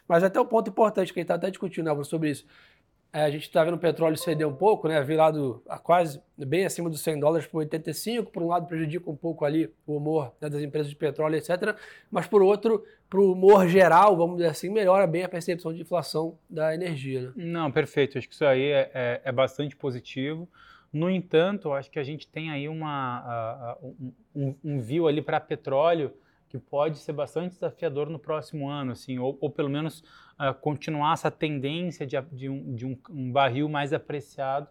Mas 0.07 0.23
até 0.23 0.39
o 0.39 0.45
ponto 0.45 0.69
importante 0.69 1.11
que 1.11 1.19
a 1.19 1.21
gente 1.21 1.25
está 1.25 1.35
até 1.35 1.49
discutindo 1.49 1.89
Álvaro, 1.89 2.05
sobre 2.05 2.29
isso. 2.29 2.45
É, 3.15 3.21
a 3.21 3.29
gente 3.29 3.43
está 3.43 3.63
vendo 3.63 3.75
o 3.75 3.79
petróleo 3.79 4.17
ceder 4.17 4.45
um 4.45 4.53
pouco, 4.53 4.89
né? 4.89 5.01
Vir 5.01 5.15
lá 5.15 5.31
do, 5.31 5.63
a 5.69 5.79
quase 5.79 6.21
bem 6.37 6.65
acima 6.65 6.89
dos 6.89 6.99
100 6.99 7.21
dólares 7.21 7.47
por 7.47 7.59
85, 7.59 8.29
por 8.29 8.43
um 8.43 8.47
lado 8.47 8.67
prejudica 8.67 9.09
um 9.09 9.15
pouco 9.15 9.45
ali 9.45 9.73
o 9.87 9.95
humor 9.95 10.33
né, 10.41 10.49
das 10.49 10.61
empresas 10.61 10.89
de 10.89 10.97
petróleo, 10.97 11.37
etc. 11.37 11.77
Mas 12.11 12.27
por 12.27 12.41
outro, 12.41 12.83
para 13.09 13.21
o 13.21 13.31
humor 13.31 13.69
geral, 13.69 14.17
vamos 14.17 14.35
dizer 14.35 14.49
assim, 14.49 14.69
melhora 14.69 15.07
bem 15.07 15.23
a 15.23 15.29
percepção 15.29 15.73
de 15.73 15.81
inflação 15.81 16.37
da 16.49 16.75
energia. 16.75 17.21
Né? 17.21 17.31
Não, 17.37 17.71
perfeito. 17.71 18.17
Acho 18.17 18.27
que 18.27 18.33
isso 18.33 18.43
aí 18.43 18.63
é, 18.63 18.91
é, 18.93 19.21
é 19.23 19.31
bastante 19.31 19.77
positivo. 19.77 20.45
No 20.91 21.09
entanto, 21.09 21.71
acho 21.71 21.89
que 21.89 21.99
a 21.99 22.03
gente 22.03 22.27
tem 22.27 22.51
aí 22.51 22.67
uma, 22.67 23.77
um, 24.35 24.55
um 24.61 24.81
view 24.81 25.07
ali 25.07 25.21
para 25.21 25.39
petróleo 25.39 26.11
que 26.49 26.57
pode 26.57 26.97
ser 26.97 27.13
bastante 27.13 27.53
desafiador 27.53 28.09
no 28.09 28.19
próximo 28.19 28.69
ano, 28.69 28.91
assim, 28.91 29.19
ou, 29.19 29.37
ou 29.39 29.49
pelo 29.49 29.69
menos 29.69 30.03
uh, 30.39 30.53
continuar 30.53 31.13
essa 31.13 31.31
tendência 31.31 32.05
de, 32.05 32.19
de, 32.31 32.49
um, 32.49 32.75
de 32.75 32.85
um, 32.85 32.97
um, 33.09 33.31
barril 33.31 33.67
mais 33.69 33.93
apreciado. 33.93 34.67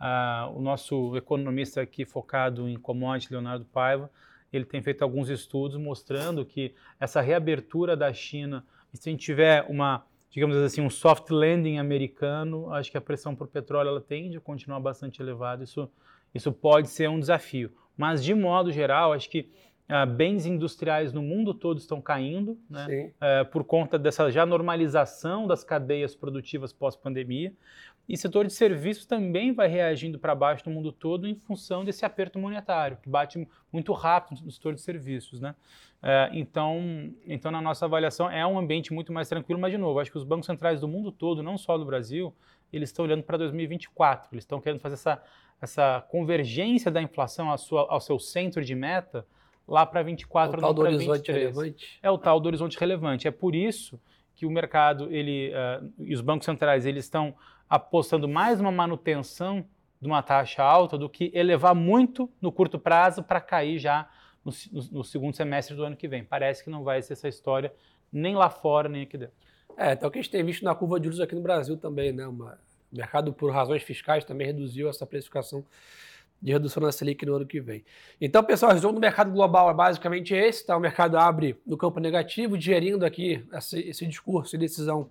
Uh, 0.00 0.56
o 0.56 0.60
nosso 0.60 1.16
economista 1.16 1.80
aqui 1.80 2.04
focado 2.04 2.68
em 2.68 2.76
commodity, 2.76 3.32
Leonardo 3.32 3.64
Paiva, 3.64 4.10
ele 4.52 4.64
tem 4.64 4.82
feito 4.82 5.02
alguns 5.02 5.28
estudos 5.28 5.76
mostrando 5.76 6.44
que 6.44 6.74
essa 7.00 7.20
reabertura 7.20 7.96
da 7.96 8.12
China, 8.12 8.64
se 8.92 9.08
a 9.08 9.12
gente 9.12 9.24
tiver 9.24 9.64
uma 9.68 10.04
digamos 10.36 10.54
assim, 10.56 10.82
um 10.82 10.90
soft 10.90 11.30
landing 11.30 11.78
americano, 11.78 12.70
acho 12.74 12.90
que 12.90 12.98
a 12.98 13.00
pressão 13.00 13.34
por 13.34 13.48
petróleo 13.48 13.88
ela 13.88 14.02
tende 14.02 14.36
a 14.36 14.40
continuar 14.40 14.80
bastante 14.80 15.22
elevada. 15.22 15.64
Isso, 15.64 15.90
isso 16.34 16.52
pode 16.52 16.88
ser 16.88 17.08
um 17.08 17.18
desafio. 17.18 17.72
Mas, 17.96 18.22
de 18.22 18.34
modo 18.34 18.70
geral, 18.70 19.14
acho 19.14 19.30
que 19.30 19.48
ah, 19.88 20.04
bens 20.04 20.46
industriais 20.46 21.12
no 21.12 21.22
mundo 21.22 21.54
todo 21.54 21.78
estão 21.78 22.00
caindo, 22.00 22.58
né? 22.68 23.12
Eh, 23.20 23.44
por 23.44 23.62
conta 23.62 23.96
dessa 23.96 24.30
já 24.32 24.44
normalização 24.44 25.46
das 25.46 25.62
cadeias 25.62 26.14
produtivas 26.14 26.72
pós-pandemia. 26.72 27.52
E 28.08 28.16
setor 28.16 28.46
de 28.46 28.52
serviços 28.52 29.06
também 29.06 29.52
vai 29.52 29.68
reagindo 29.68 30.18
para 30.18 30.34
baixo 30.34 30.68
no 30.68 30.74
mundo 30.74 30.92
todo 30.92 31.26
em 31.26 31.34
função 31.34 31.84
desse 31.84 32.04
aperto 32.04 32.38
monetário, 32.38 32.96
que 33.02 33.08
bate 33.08 33.46
muito 33.72 33.92
rápido 33.92 34.44
no 34.44 34.50
setor 34.50 34.74
de 34.74 34.80
serviços. 34.80 35.40
Né? 35.40 35.54
É, 36.02 36.30
então, 36.32 37.12
então, 37.24 37.50
na 37.50 37.60
nossa 37.60 37.84
avaliação, 37.84 38.30
é 38.30 38.46
um 38.46 38.58
ambiente 38.58 38.92
muito 38.92 39.12
mais 39.12 39.28
tranquilo, 39.28 39.60
mas, 39.60 39.72
de 39.72 39.78
novo, 39.78 39.98
acho 39.98 40.10
que 40.10 40.18
os 40.18 40.24
bancos 40.24 40.46
centrais 40.46 40.80
do 40.80 40.88
mundo 40.88 41.10
todo, 41.10 41.42
não 41.42 41.58
só 41.58 41.76
do 41.76 41.84
Brasil, 41.84 42.34
eles 42.72 42.90
estão 42.90 43.04
olhando 43.04 43.22
para 43.22 43.36
2024, 43.38 44.30
eles 44.32 44.42
estão 44.42 44.60
querendo 44.60 44.80
fazer 44.80 44.94
essa, 44.94 45.22
essa 45.60 46.04
convergência 46.08 46.90
da 46.90 47.02
inflação 47.02 47.50
ao, 47.50 47.58
sua, 47.58 47.86
ao 47.88 48.00
seu 48.00 48.18
centro 48.18 48.64
de 48.64 48.74
meta 48.74 49.26
lá 49.66 49.84
para 49.84 50.02
24, 50.02 50.56
é 50.56 50.58
o 50.58 50.60
tal 50.60 50.74
do 50.74 50.82
horizonte 50.82 51.32
23. 51.32 51.38
relevante. 51.38 51.98
É 52.02 52.10
o 52.10 52.18
tal 52.18 52.40
do 52.40 52.46
horizonte 52.46 52.78
relevante. 52.78 53.28
É 53.28 53.30
por 53.30 53.54
isso 53.54 54.00
que 54.34 54.46
o 54.46 54.50
mercado 54.50 55.12
ele, 55.12 55.50
uh, 55.50 55.92
e 55.98 56.14
os 56.14 56.20
bancos 56.20 56.44
centrais 56.44 56.86
eles 56.86 57.04
estão 57.04 57.34
apostando 57.68 58.28
mais 58.28 58.60
uma 58.60 58.70
manutenção 58.70 59.64
de 60.00 60.06
uma 60.06 60.22
taxa 60.22 60.62
alta 60.62 60.96
do 60.96 61.08
que 61.08 61.30
elevar 61.34 61.74
muito 61.74 62.30
no 62.40 62.52
curto 62.52 62.78
prazo 62.78 63.22
para 63.22 63.40
cair 63.40 63.78
já 63.78 64.08
no, 64.44 64.52
no, 64.70 64.88
no, 64.98 65.04
segundo 65.04 65.34
semestre 65.34 65.74
do 65.74 65.82
ano 65.82 65.96
que 65.96 66.06
vem. 66.06 66.22
Parece 66.22 66.62
que 66.62 66.70
não 66.70 66.84
vai 66.84 67.02
ser 67.02 67.14
essa 67.14 67.28
história 67.28 67.72
nem 68.12 68.36
lá 68.36 68.48
fora 68.48 68.88
nem 68.88 69.02
aqui 69.02 69.18
dentro. 69.18 69.34
É, 69.76 69.92
então 69.92 70.08
o 70.08 70.12
que 70.12 70.18
a 70.18 70.22
gente 70.22 70.30
tem 70.30 70.44
visto 70.44 70.64
na 70.64 70.74
curva 70.74 71.00
de 71.00 71.04
juros 71.04 71.20
aqui 71.20 71.34
no 71.34 71.40
Brasil 71.40 71.76
também, 71.76 72.12
né? 72.12 72.26
Uma, 72.26 72.58
o 72.92 72.96
mercado, 72.96 73.32
por 73.32 73.50
razões 73.50 73.82
fiscais, 73.82 74.24
também 74.24 74.46
reduziu 74.46 74.88
essa 74.88 75.04
precificação 75.04 75.64
de 76.40 76.52
redução 76.52 76.82
da 76.82 76.92
Selic 76.92 77.24
no 77.24 77.34
ano 77.34 77.46
que 77.46 77.60
vem. 77.60 77.84
Então, 78.20 78.42
pessoal, 78.44 78.70
o 78.70 78.74
resumo 78.74 78.94
do 78.94 79.00
mercado 79.00 79.30
global 79.30 79.70
é 79.70 79.74
basicamente 79.74 80.34
esse, 80.34 80.66
tá? 80.66 80.76
O 80.76 80.80
mercado 80.80 81.18
abre 81.18 81.60
no 81.66 81.76
campo 81.76 81.98
negativo, 81.98 82.56
digerindo 82.56 83.04
aqui 83.04 83.44
esse, 83.52 83.80
esse 83.80 84.06
discurso 84.06 84.54
e 84.54 84.58
decisão 84.58 85.10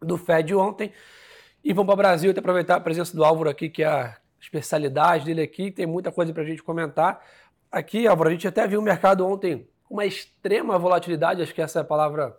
do 0.00 0.16
Fed 0.16 0.54
ontem. 0.54 0.92
E 1.64 1.72
vamos 1.72 1.86
para 1.86 1.94
o 1.94 1.96
Brasil, 1.96 2.30
até 2.30 2.40
aproveitar 2.40 2.76
a 2.76 2.80
presença 2.80 3.16
do 3.16 3.24
Álvaro 3.24 3.48
aqui, 3.48 3.68
que 3.68 3.82
é 3.82 3.86
a 3.86 4.16
especialidade 4.40 5.24
dele 5.24 5.42
aqui, 5.42 5.70
tem 5.70 5.86
muita 5.86 6.10
coisa 6.10 6.32
para 6.32 6.42
a 6.42 6.46
gente 6.46 6.62
comentar. 6.62 7.24
Aqui, 7.70 8.06
Álvaro, 8.06 8.28
a 8.28 8.32
gente 8.32 8.46
até 8.46 8.66
viu 8.66 8.80
o 8.80 8.82
mercado 8.82 9.26
ontem 9.26 9.68
com 9.84 9.94
uma 9.94 10.04
extrema 10.04 10.78
volatilidade, 10.78 11.42
acho 11.42 11.54
que 11.54 11.62
essa 11.62 11.78
é 11.78 11.82
a 11.82 11.84
palavra 11.84 12.36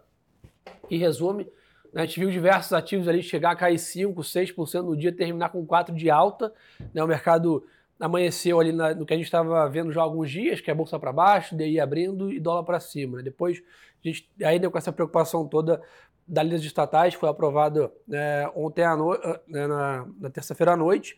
que 0.88 0.98
resume. 0.98 1.48
Né? 1.94 2.02
A 2.02 2.06
gente 2.06 2.20
viu 2.20 2.30
diversos 2.30 2.74
ativos 2.74 3.08
ali 3.08 3.24
chegar 3.24 3.52
a 3.52 3.56
cair 3.56 3.78
5%, 3.78 4.16
6% 4.16 4.82
no 4.82 4.98
dia, 4.98 5.12
terminar 5.12 5.50
com 5.50 5.66
4% 5.66 5.96
de 5.96 6.10
alta. 6.10 6.54
Né? 6.94 7.04
O 7.04 7.08
mercado 7.08 7.66
amanheceu 8.00 8.60
ali 8.60 8.72
na, 8.72 8.94
no 8.94 9.06
que 9.06 9.14
a 9.14 9.18
gente 9.18 9.26
estava 9.26 9.68
vendo 9.70 9.92
já 9.92 10.02
há 10.02 10.04
alguns 10.04 10.30
dias, 10.30 10.60
que 10.60 10.70
é 10.70 10.74
bolsa 10.74 11.00
para 11.00 11.14
baixo, 11.14 11.56
DI 11.56 11.80
abrindo 11.80 12.32
e 12.32 12.40
dólar 12.40 12.64
para 12.64 12.80
cima. 12.80 13.18
Né? 13.18 13.24
Depois, 13.24 13.62
a 14.04 14.08
gente, 14.08 14.30
ainda 14.44 14.70
com 14.70 14.78
essa 14.78 14.92
preocupação 14.92 15.48
toda 15.48 15.82
da 16.28 16.42
lista 16.42 16.60
de 16.60 16.68
estatais, 16.68 17.14
foi 17.14 17.30
aprovada 17.30 17.92
né, 18.08 18.48
ontem 18.56 18.84
à 18.84 18.96
no, 18.96 19.12
né, 19.48 19.68
na, 19.68 20.08
na 20.20 20.30
terça-feira 20.30 20.74
à 20.74 20.78
noite. 20.78 21.18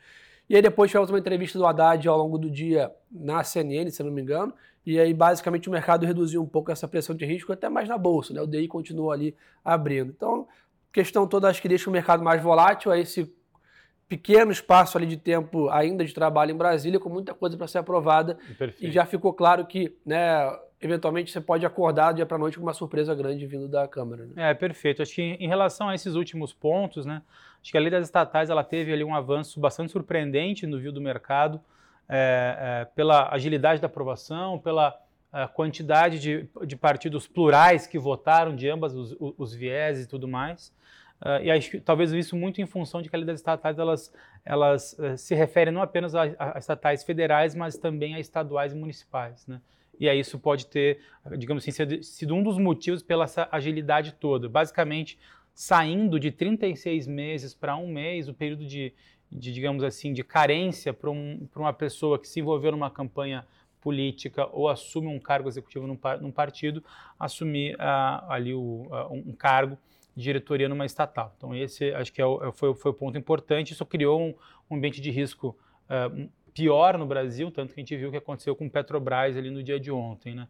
E 0.50 0.56
aí 0.56 0.62
depois 0.62 0.92
tivemos 0.92 1.10
uma 1.10 1.20
entrevista 1.20 1.58
do 1.58 1.66
Haddad 1.66 2.08
ao 2.08 2.18
longo 2.18 2.38
do 2.38 2.50
dia 2.50 2.92
na 3.12 3.44
CNN, 3.44 3.90
se 3.90 4.04
não 4.04 4.12
me 4.12 4.22
engano, 4.22 4.54
e 4.86 5.00
aí 5.00 5.14
basicamente 5.14 5.68
o 5.68 5.72
mercado 5.72 6.06
reduziu 6.06 6.42
um 6.42 6.48
pouco 6.48 6.72
essa 6.72 6.88
pressão 6.88 7.16
de 7.16 7.26
risco, 7.26 7.52
até 7.52 7.68
mais 7.68 7.90
na 7.90 7.98
bolsa, 7.98 8.34
né? 8.34 8.42
O 8.42 8.48
DI 8.48 8.68
continuou 8.68 9.12
ali 9.12 9.36
abrindo. 9.64 10.14
Então, 10.16 10.48
questão 10.94 11.28
toda 11.28 11.50
acho 11.50 11.62
que 11.62 11.68
deixa 11.68 11.90
o 11.90 11.94
mercado 11.94 12.24
mais 12.24 12.42
volátil, 12.42 12.92
é 12.92 13.00
esse 13.00 13.34
pequeno 14.08 14.52
espaço 14.52 14.98
ali 14.98 15.08
de 15.08 15.18
tempo 15.18 15.70
ainda 15.70 16.06
de 16.06 16.14
trabalho 16.14 16.52
em 16.52 16.58
Brasília, 16.58 17.00
com 17.00 17.10
muita 17.10 17.34
coisa 17.34 17.58
para 17.58 17.68
ser 17.68 17.80
aprovada. 17.80 18.36
Perfeito. 18.58 18.86
E 18.86 18.92
já 18.92 19.06
ficou 19.06 19.34
claro 19.34 19.66
que, 19.66 19.96
né, 20.06 20.48
eventualmente 20.80 21.32
você 21.32 21.42
pode 21.42 21.66
acordar 21.66 22.14
dia 22.14 22.26
para 22.26 22.38
noite 22.38 22.58
com 22.58 22.64
uma 22.64 22.74
surpresa 22.74 23.16
grande 23.16 23.46
vindo 23.48 23.68
da 23.68 23.88
Câmara. 23.88 24.26
Né? 24.26 24.52
É, 24.52 24.54
perfeito. 24.54 25.02
Acho 25.02 25.16
que 25.16 25.22
em 25.22 25.48
relação 25.48 25.90
a 25.90 25.96
esses 25.96 26.16
últimos 26.16 26.54
pontos, 26.54 27.06
né, 27.06 27.22
acho 27.62 27.72
que 27.72 27.78
a 27.78 27.82
lei 27.82 27.90
das 27.90 28.06
estatais 28.06 28.50
ela 28.50 28.64
teve 28.64 28.94
ali 28.94 29.04
um 29.04 29.16
avanço 29.16 29.60
bastante 29.60 29.92
surpreendente 29.92 30.68
no 30.68 30.80
view 30.80 30.92
do 30.92 31.02
mercado, 31.02 31.60
é, 32.08 32.58
é, 32.60 32.86
pela 32.96 33.34
agilidade 33.34 33.82
da 33.82 33.88
aprovação, 33.88 34.60
pela 34.60 34.96
é, 35.34 35.48
quantidade 35.48 36.20
de, 36.20 36.48
de, 36.66 36.76
partidos 36.76 37.28
plurais 37.28 37.88
que 37.88 37.98
votaram 37.98 38.56
de 38.56 38.70
ambas 38.70 38.94
os, 38.94 39.16
os 39.20 39.56
vieses 39.56 40.06
e 40.06 40.08
tudo 40.08 40.28
mais. 40.28 40.72
Uh, 41.22 41.42
e 41.44 41.52
acho 41.52 41.72
que 41.72 41.80
talvez 41.80 42.12
isso 42.12 42.36
muito 42.36 42.62
em 42.62 42.66
função 42.66 43.02
de 43.02 43.10
que 43.10 43.16
a 43.16 43.20
lei 43.20 43.26
das 43.26 43.40
estatais 43.40 43.80
elas, 43.80 44.14
elas 44.44 44.94
uh, 45.00 45.18
se 45.18 45.34
referem 45.34 45.74
não 45.74 45.82
apenas 45.82 46.14
a, 46.14 46.24
a, 46.38 46.60
estatais 46.60 47.04
federais, 47.04 47.56
mas 47.56 47.78
também 47.78 48.16
a 48.16 48.20
estaduais 48.20 48.74
e 48.74 48.76
municipais. 48.76 49.48
Né? 49.48 49.62
E 50.00 50.10
aí 50.10 50.20
isso 50.20 50.38
pode 50.38 50.68
ter, 50.68 51.00
digamos 51.38 51.64
assim, 51.68 52.02
sido, 52.02 52.36
um 52.36 52.44
dos 52.44 52.58
motivos 52.58 53.02
pela 53.02 53.26
agilidade 53.52 54.14
toda. 54.14 54.50
Basicamente, 54.50 55.18
saindo 55.54 56.20
de 56.20 56.32
36 56.32 57.08
meses 57.08 57.54
para 57.54 57.78
um 57.78 57.88
mês, 57.88 58.28
o 58.28 58.34
período 58.34 58.66
de, 58.66 58.94
de 59.32 59.54
digamos 59.54 59.84
assim, 59.84 60.12
de 60.12 60.24
carência 60.24 60.94
para 60.94 61.10
um, 61.10 61.48
uma 61.56 61.74
pessoa 61.74 62.20
que 62.20 62.28
se 62.28 62.42
envolveu 62.42 62.74
numa 62.74 62.92
campanha 62.92 63.46
política 63.80 64.50
ou 64.52 64.68
assume 64.68 65.08
um 65.08 65.20
cargo 65.20 65.48
executivo 65.48 65.88
num, 65.88 65.98
num 66.20 66.32
partido, 66.32 66.84
assumir 67.20 67.76
uh, 67.76 68.30
ali 68.30 68.54
o, 68.54 68.88
uh, 68.90 69.14
um 69.14 69.32
cargo 69.32 69.78
diretoria 70.16 70.70
numa 70.70 70.86
estatal. 70.86 71.34
Então 71.38 71.54
esse 71.54 71.94
acho 71.94 72.12
que 72.12 72.22
é 72.22 72.26
o, 72.26 72.44
é, 72.44 72.52
foi, 72.52 72.74
foi 72.74 72.92
o 72.92 72.94
ponto 72.94 73.18
importante. 73.18 73.74
Isso 73.74 73.86
criou 73.86 74.22
um, 74.22 74.34
um 74.70 74.78
ambiente 74.78 75.02
de 75.02 75.12
risco 75.12 75.58
uh, 75.90 76.30
pior 76.54 76.98
no 76.98 77.06
Brasil, 77.06 77.52
tanto 77.52 77.74
que 77.74 77.80
a 77.80 77.84
gente 77.84 77.96
viu 77.98 78.10
o 78.10 78.12
que 78.12 78.18
aconteceu 78.18 78.56
com 78.56 78.70
Petrobras 78.70 79.36
ali 79.36 79.50
no 79.50 79.62
dia 79.62 79.80
de 79.80 79.92
ontem. 79.92 80.34
Né? 80.36 80.48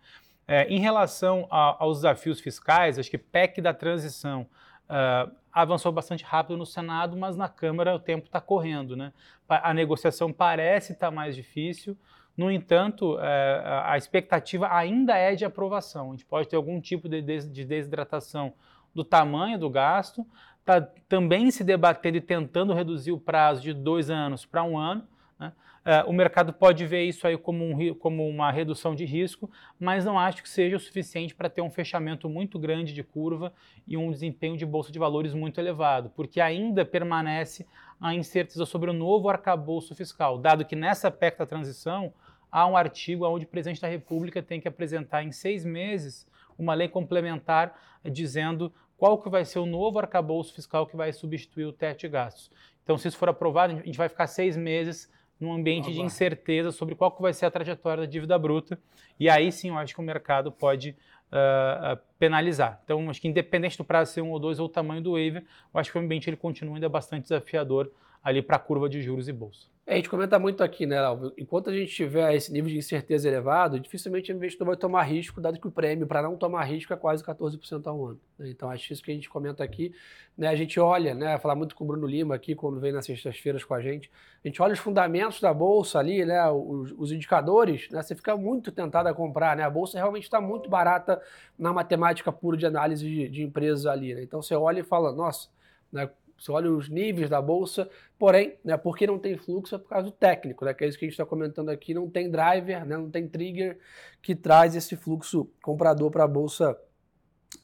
É, 0.47 0.67
em 0.67 0.79
relação 0.79 1.47
a, 1.49 1.83
aos 1.83 1.97
desafios 1.97 2.39
fiscais, 2.39 2.99
acho 2.99 3.09
que 3.09 3.17
PEC 3.17 3.61
da 3.61 3.73
transição 3.73 4.47
Uh, 4.87 5.35
avançou 5.51 5.91
bastante 5.91 6.23
rápido 6.23 6.57
no 6.57 6.65
Senado, 6.65 7.17
mas 7.17 7.35
na 7.35 7.49
Câmara 7.49 7.95
o 7.95 7.99
tempo 7.99 8.27
está 8.27 8.39
correndo. 8.39 8.95
Né? 8.95 9.11
A 9.49 9.73
negociação 9.73 10.31
parece 10.31 10.93
estar 10.93 11.07
tá 11.07 11.11
mais 11.11 11.35
difícil, 11.35 11.97
no 12.37 12.51
entanto, 12.51 13.17
a 13.17 13.97
expectativa 13.97 14.67
ainda 14.69 15.15
é 15.17 15.35
de 15.35 15.45
aprovação. 15.45 16.09
A 16.09 16.11
gente 16.11 16.25
pode 16.25 16.49
ter 16.49 16.57
algum 16.57 16.81
tipo 16.81 17.07
de 17.07 17.21
desidratação 17.21 18.53
do 18.95 19.03
tamanho 19.03 19.59
do 19.59 19.69
gasto, 19.69 20.25
está 20.61 20.81
também 21.07 21.51
se 21.51 21.63
debatendo 21.63 22.17
e 22.17 22.21
tentando 22.21 22.73
reduzir 22.73 23.11
o 23.11 23.19
prazo 23.19 23.61
de 23.61 23.73
dois 23.73 24.09
anos 24.09 24.45
para 24.45 24.63
um 24.63 24.77
ano. 24.77 25.07
Né? 25.37 25.51
Uh, 25.85 26.09
o 26.09 26.13
mercado 26.13 26.51
pode 26.51 26.83
ver 26.87 27.03
isso 27.03 27.27
aí 27.27 27.37
como, 27.37 27.63
um, 27.63 27.93
como, 27.93 28.27
uma 28.27 28.49
redução 28.49 28.95
de 28.95 29.05
risco, 29.05 29.51
mas 29.79 30.03
não 30.03 30.17
acho 30.17 30.41
que 30.41 30.49
seja 30.49 30.77
o 30.77 30.79
suficiente 30.79 31.35
para 31.35 31.49
ter 31.49 31.61
um 31.61 31.69
fechamento 31.69 32.27
muito 32.27 32.57
grande 32.57 32.93
de 32.93 33.03
curva 33.03 33.53
e 33.85 33.95
um 33.95 34.09
desempenho 34.09 34.57
de 34.57 34.65
bolsa 34.65 34.91
de 34.91 34.97
valores 34.97 35.33
muito 35.35 35.59
elevado, 35.59 36.09
porque 36.15 36.41
ainda 36.41 36.83
permanece 36.83 37.67
a 38.01 38.15
incerteza 38.15 38.65
sobre 38.65 38.89
o 38.89 38.93
novo 38.93 39.29
arcabouço 39.29 39.93
fiscal, 39.93 40.37
dado 40.39 40.65
que 40.65 40.75
nessa 40.75 41.11
PEC 41.11 41.37
da 41.37 41.45
transição 41.45 42.11
há 42.51 42.65
um 42.65 42.75
artigo 42.75 43.27
onde 43.27 43.45
o 43.45 43.47
presidente 43.47 43.81
da 43.81 43.87
República 43.87 44.41
tem 44.41 44.59
que 44.59 44.67
apresentar 44.67 45.23
em 45.23 45.31
seis 45.31 45.63
meses 45.63 46.27
uma 46.57 46.73
lei 46.73 46.87
complementar 46.87 47.77
dizendo 48.03 48.71
qual 48.97 49.17
que 49.17 49.29
vai 49.29 49.45
ser 49.45 49.59
o 49.59 49.65
novo 49.65 49.99
arcabouço 49.99 50.53
fiscal 50.53 50.87
que 50.87 50.95
vai 50.95 51.11
substituir 51.11 51.65
o 51.65 51.73
teto 51.73 52.01
de 52.01 52.07
gastos. 52.07 52.51
Então, 52.83 52.97
se 52.97 53.07
isso 53.07 53.17
for 53.17 53.29
aprovado, 53.29 53.73
a 53.73 53.75
gente 53.77 53.97
vai 53.97 54.07
ficar 54.07 54.27
seis 54.27 54.55
meses 54.55 55.11
num 55.39 55.53
ambiente 55.53 55.91
de 55.91 56.01
incerteza 56.01 56.71
sobre 56.71 56.95
qual 56.95 57.11
que 57.11 57.21
vai 57.21 57.33
ser 57.33 57.45
a 57.45 57.51
trajetória 57.51 58.05
da 58.05 58.09
dívida 58.09 58.37
bruta. 58.39 58.79
E 59.19 59.29
aí 59.29 59.51
sim 59.51 59.69
eu 59.69 59.77
acho 59.77 59.93
que 59.93 59.99
o 59.99 60.03
mercado 60.03 60.51
pode 60.51 60.95
uh, 61.31 61.99
penalizar. 62.17 62.79
Então, 62.83 63.09
acho 63.09 63.19
que 63.19 63.27
independente 63.27 63.77
do 63.77 63.83
prazo 63.83 64.13
ser 64.13 64.21
um 64.21 64.31
ou 64.31 64.39
dois 64.39 64.59
ou 64.59 64.67
o 64.67 64.69
tamanho 64.69 65.01
do 65.01 65.13
waiver, 65.13 65.43
eu 65.73 65.79
acho 65.79 65.91
que 65.91 65.97
o 65.97 66.01
ambiente 66.01 66.29
ele 66.29 66.37
continua 66.37 66.75
ainda 66.75 66.87
bastante 66.87 67.23
desafiador 67.23 67.91
ali 68.25 68.41
para 68.41 68.55
a 68.55 68.59
curva 68.59 68.89
de 68.89 69.03
juros 69.03 69.29
e 69.29 69.31
bolsa. 69.31 69.67
É, 69.85 69.93
a 69.93 69.95
gente 69.97 70.09
comenta 70.09 70.39
muito 70.39 70.63
aqui, 70.63 70.87
né, 70.87 70.97
Alvo? 70.97 71.31
Enquanto 71.37 71.69
a 71.69 71.73
gente 71.73 71.93
tiver 71.93 72.33
esse 72.33 72.51
nível 72.51 72.71
de 72.71 72.77
incerteza 72.79 73.27
elevado, 73.27 73.79
dificilmente 73.79 74.33
o 74.33 74.35
investidor 74.35 74.65
vai 74.69 74.75
tomar 74.75 75.03
risco, 75.03 75.39
dado 75.39 75.59
que 75.59 75.67
o 75.67 75.71
prêmio 75.71 76.07
para 76.07 76.23
não 76.23 76.35
tomar 76.35 76.63
risco 76.63 76.91
é 76.91 76.95
quase 76.95 77.23
14% 77.23 77.85
ao 77.85 78.03
ano. 78.03 78.19
Né? 78.39 78.49
Então, 78.49 78.67
acho 78.71 78.91
isso 78.91 79.03
que 79.03 79.11
a 79.11 79.13
gente 79.13 79.29
comenta 79.29 79.63
aqui. 79.63 79.93
Né? 80.35 80.47
A 80.47 80.55
gente 80.55 80.79
olha, 80.79 81.13
né, 81.13 81.37
falar 81.37 81.53
muito 81.53 81.75
com 81.75 81.83
o 81.83 81.87
Bruno 81.87 82.07
Lima 82.07 82.33
aqui, 82.33 82.55
quando 82.55 82.79
vem 82.79 82.91
nas 82.91 83.05
sextas-feiras 83.05 83.63
com 83.63 83.75
a 83.75 83.81
gente, 83.81 84.09
a 84.43 84.47
gente 84.47 84.59
olha 84.59 84.73
os 84.73 84.79
fundamentos 84.79 85.39
da 85.39 85.53
Bolsa 85.53 85.99
ali, 85.99 86.25
né, 86.25 86.49
os, 86.49 86.91
os 86.97 87.11
indicadores, 87.11 87.87
né, 87.91 88.01
você 88.01 88.15
fica 88.15 88.35
muito 88.35 88.71
tentado 88.71 89.07
a 89.07 89.13
comprar. 89.13 89.55
Né? 89.55 89.61
A 89.61 89.69
Bolsa 89.69 89.99
realmente 89.99 90.23
está 90.23 90.41
muito 90.41 90.67
barata 90.67 91.21
na 91.59 91.71
matemática 91.71 92.31
pura 92.31 92.57
de 92.57 92.65
análise 92.65 93.05
de, 93.05 93.29
de 93.29 93.43
empresas 93.43 93.85
ali. 93.85 94.15
Né? 94.15 94.23
Então, 94.23 94.41
você 94.41 94.55
olha 94.55 94.79
e 94.79 94.83
fala, 94.83 95.11
nossa, 95.11 95.47
né, 95.93 96.09
você 96.37 96.51
olha 96.51 96.71
os 96.71 96.89
níveis 96.89 97.29
da 97.29 97.41
bolsa, 97.41 97.89
porém, 98.19 98.55
né, 98.63 98.77
porque 98.77 99.07
não 99.07 99.17
tem 99.17 99.37
fluxo 99.37 99.75
é 99.75 99.77
por 99.77 99.89
causa 99.89 100.05
do 100.05 100.11
técnico, 100.11 100.65
né, 100.65 100.73
que 100.73 100.83
é 100.83 100.87
isso 100.87 100.97
que 100.97 101.05
a 101.05 101.07
gente 101.07 101.13
está 101.13 101.25
comentando 101.25 101.69
aqui, 101.69 101.93
não 101.93 102.09
tem 102.09 102.29
driver, 102.29 102.85
né, 102.85 102.97
não 102.97 103.09
tem 103.09 103.27
trigger 103.27 103.77
que 104.21 104.35
traz 104.35 104.75
esse 104.75 104.95
fluxo 104.95 105.49
comprador 105.61 106.11
para 106.11 106.23
a 106.23 106.27
bolsa 106.27 106.77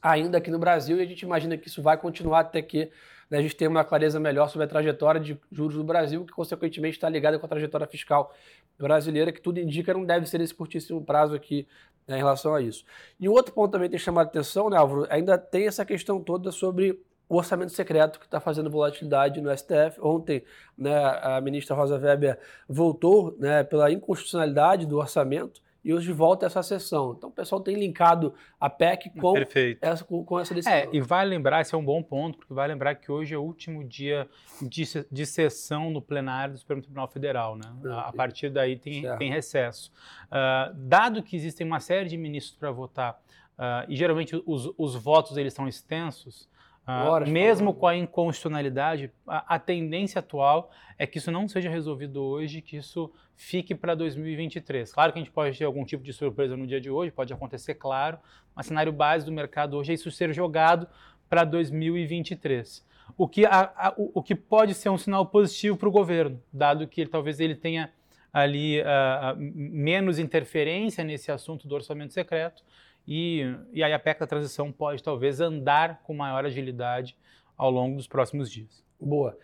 ainda 0.02 0.38
aqui 0.38 0.50
no 0.50 0.60
Brasil 0.60 0.98
e 0.98 1.02
a 1.02 1.06
gente 1.06 1.22
imagina 1.22 1.58
que 1.58 1.68
isso 1.68 1.82
vai 1.82 1.98
continuar 1.98 2.42
até 2.42 2.62
que 2.62 2.92
né, 3.30 3.38
a 3.38 3.42
gente 3.42 3.56
tenha 3.56 3.70
uma 3.70 3.84
clareza 3.84 4.20
melhor 4.20 4.50
sobre 4.50 4.66
a 4.66 4.68
trajetória 4.68 5.20
de 5.20 5.40
juros 5.52 5.76
do 5.76 5.84
Brasil, 5.84 6.26
que 6.26 6.34
consequentemente 6.34 6.98
está 6.98 7.08
ligada 7.08 7.40
com 7.40 7.46
a 7.46 7.50
trajetória 7.50 7.88
fiscal 7.88 8.34
brasileira, 8.78 9.32
que 9.32 9.42
tudo 9.42 9.60
indica 9.60 9.94
não 9.94 10.06
deve 10.06 10.26
ser 10.26 10.42
esse 10.42 10.54
curtíssimo 10.54 11.04
prazo 11.04 11.34
aqui 11.34 11.68
né, 12.08 12.16
em 12.16 12.20
relação 12.20 12.54
a 12.54 12.62
isso. 12.62 12.84
E 13.20 13.30
o 13.30 13.32
outro 13.32 13.54
ponto 13.54 13.72
também 13.72 13.90
tem 13.90 14.00
chamado 14.00 14.28
atenção, 14.28 14.70
né, 14.70 14.78
Álvaro, 14.78 15.08
ainda 15.10 15.38
tem 15.38 15.68
essa 15.68 15.86
questão 15.86 16.22
toda 16.22 16.52
sobre 16.52 17.02
o 17.32 17.38
orçamento 17.38 17.72
secreto 17.72 18.20
que 18.20 18.26
está 18.26 18.42
fazendo 18.42 18.70
volatilidade 18.70 19.40
no 19.40 19.58
STF. 19.58 20.02
Ontem, 20.02 20.44
né, 20.78 20.94
a 21.22 21.40
ministra 21.40 21.74
Rosa 21.74 21.98
Weber 21.98 22.38
voltou 22.68 23.38
né, 23.40 23.64
pela 23.64 23.90
inconstitucionalidade 23.90 24.86
do 24.86 24.98
orçamento 24.98 25.62
e 25.82 25.94
hoje 25.94 26.12
volta 26.12 26.46
essa 26.46 26.62
sessão. 26.62 27.16
Então 27.18 27.30
o 27.30 27.32
pessoal 27.32 27.62
tem 27.62 27.78
linkado 27.78 28.34
a 28.60 28.70
PEC 28.70 29.12
com, 29.12 29.34
essa, 29.82 30.04
com, 30.04 30.26
com 30.26 30.40
essa 30.42 30.54
decisão. 30.54 30.78
É, 30.78 30.90
e 30.92 31.00
vai 31.00 31.26
lembrar, 31.26 31.62
esse 31.62 31.74
é 31.74 31.78
um 31.78 31.86
bom 31.86 32.04
ponto, 32.04 32.38
porque 32.38 32.54
vai 32.54 32.68
lembrar 32.68 32.96
que 32.96 33.10
hoje 33.10 33.34
é 33.34 33.38
o 33.38 33.42
último 33.42 33.82
dia 33.82 34.28
de, 34.62 34.84
de 35.10 35.26
sessão 35.26 35.90
no 35.90 36.02
plenário 36.02 36.56
do 36.56 36.60
Supremo 36.60 36.82
Tribunal 36.82 37.08
Federal. 37.08 37.56
Né? 37.56 37.64
A, 37.96 38.12
partir 38.12 38.50
daí 38.50 38.76
tem, 38.76 39.04
tem 39.18 39.32
recesso. 39.32 39.90
Uh, 40.26 40.76
dado 40.76 41.24
que 41.24 41.38
existem 41.38 41.66
uma 41.66 41.80
série 41.80 42.10
de 42.10 42.18
ministros 42.18 42.58
para 42.58 42.72
votar, 42.72 43.22
uh, 43.58 43.88
e 43.88 43.96
geralmente 43.96 44.36
os, 44.46 44.70
os 44.78 44.96
votos 44.98 45.38
eles 45.38 45.54
são 45.54 45.66
extensos, 45.66 46.51
ah, 46.92 47.20
mesmo 47.28 47.74
com 47.74 47.88
a 47.88 47.96
inconstitucionalidade, 47.96 49.12
a, 49.28 49.56
a, 49.56 49.60
tendência 49.60 50.20
atual 50.20 50.72
é 50.98 51.08
que 51.08 51.18
isso 51.18 51.32
não 51.32 51.48
seja 51.48 51.70
resolvido 51.70 52.22
hoje, 52.22 52.62
que 52.62 52.78
isso 52.78 53.12
fique 53.36 53.74
para 53.74 53.96
2023. 53.96 54.92
Claro 54.92 55.14
que 55.14 55.20
a 55.20 55.22
gente 55.22 55.32
pode 55.32 55.58
ter 55.58 55.66
algum 55.66 55.86
tipo 55.86 56.04
de 56.04 56.14
surpresa 56.14 56.58
no 56.58 56.68
dia 56.68 56.82
de 56.82 56.90
hoje, 56.90 57.12
pode 57.12 57.34
acontecer, 57.34 57.76
claro, 57.76 58.18
mas 58.56 58.66
cenário 58.66 58.92
base 58.92 59.26
do 59.26 59.32
mercado 59.32 59.78
hoje 59.78 59.92
é 59.92 59.96
isso 59.96 60.12
ser 60.12 60.34
jogado 60.34 60.88
para 61.30 61.44
2023. 61.44 62.86
O 63.18 63.28
que, 63.28 63.46
a, 63.46 63.72
a, 63.76 63.94
o, 63.98 64.12
o, 64.16 64.24
que 64.24 64.36
pode 64.36 64.74
ser 64.74 64.90
um 64.90 64.98
sinal 64.98 65.26
positivo 65.26 65.78
para 65.78 65.88
o 65.88 65.92
governo, 65.92 66.42
dado 66.52 66.88
que 66.88 67.06
talvez 67.06 67.40
ele 67.40 67.56
tenha 67.56 67.92
ali 68.32 68.80
uh, 68.82 69.36
menos 69.38 70.18
interferência 70.18 71.04
nesse 71.04 71.32
assunto 71.32 71.68
do 71.68 71.76
orçamento 71.76 72.14
secreto 72.14 72.64
e, 73.08 73.44
e 73.74 73.84
aí 73.84 73.94
a 73.94 74.00
PEC 74.00 74.20
da 74.20 74.28
transição 74.28 74.72
pode 74.72 75.04
talvez 75.04 75.42
andar 75.42 76.02
com 76.04 76.14
maior 76.14 76.46
agilidade 76.46 77.18
ao 77.58 77.70
longo 77.70 77.96
dos 77.96 78.08
próximos 78.08 78.50
dias. 78.50 78.84
Boa. 79.00 79.38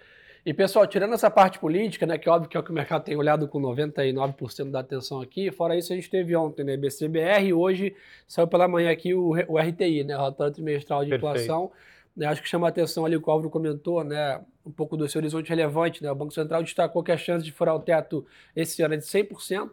E 0.45 0.53
pessoal, 0.53 0.87
tirando 0.87 1.13
essa 1.13 1.29
parte 1.29 1.59
política, 1.59 2.05
né, 2.05 2.17
que 2.17 2.29
é 2.29 2.31
óbvio 2.31 2.49
que 2.49 2.55
é 2.55 2.59
o 2.59 2.63
que 2.63 2.71
o 2.71 2.73
mercado 2.73 3.03
tem 3.03 3.17
olhado 3.17 3.49
com 3.49 3.59
99% 3.59 4.71
da 4.71 4.79
atenção 4.79 5.19
aqui, 5.19 5.51
fora 5.51 5.75
isso 5.75 5.91
a 5.91 5.95
gente 5.97 6.09
teve 6.09 6.33
ontem, 6.37 6.63
né, 6.63 6.77
BCBR, 6.77 7.47
e 7.47 7.53
hoje 7.53 7.93
saiu 8.25 8.47
pela 8.47 8.65
manhã 8.65 8.89
aqui 8.89 9.13
o, 9.13 9.31
o 9.31 9.57
RTI, 9.59 10.05
né, 10.05 10.15
o 10.15 10.19
relatório 10.19 10.53
trimestral 10.53 11.03
de 11.03 11.09
Perfeito. 11.09 11.35
inflação. 11.35 11.69
Né, 12.15 12.27
acho 12.27 12.41
que 12.41 12.47
chama 12.47 12.65
a 12.65 12.69
atenção 12.69 13.05
ali 13.05 13.17
o 13.17 13.21
que 13.21 13.29
o 13.29 13.31
Álvaro 13.31 13.49
comentou, 13.49 14.03
né, 14.05 14.41
um 14.65 14.71
pouco 14.71 14.95
do 14.95 15.05
seu 15.09 15.19
horizonte 15.19 15.49
relevante, 15.49 16.01
né, 16.01 16.09
o 16.09 16.15
Banco 16.15 16.33
Central 16.33 16.63
destacou 16.63 17.03
que 17.03 17.11
a 17.11 17.17
chance 17.17 17.43
de 17.43 17.51
furar 17.51 17.75
o 17.75 17.81
teto 17.81 18.25
esse 18.55 18.81
ano 18.81 18.93
é 18.93 18.97
de 18.97 19.03
100%, 19.03 19.71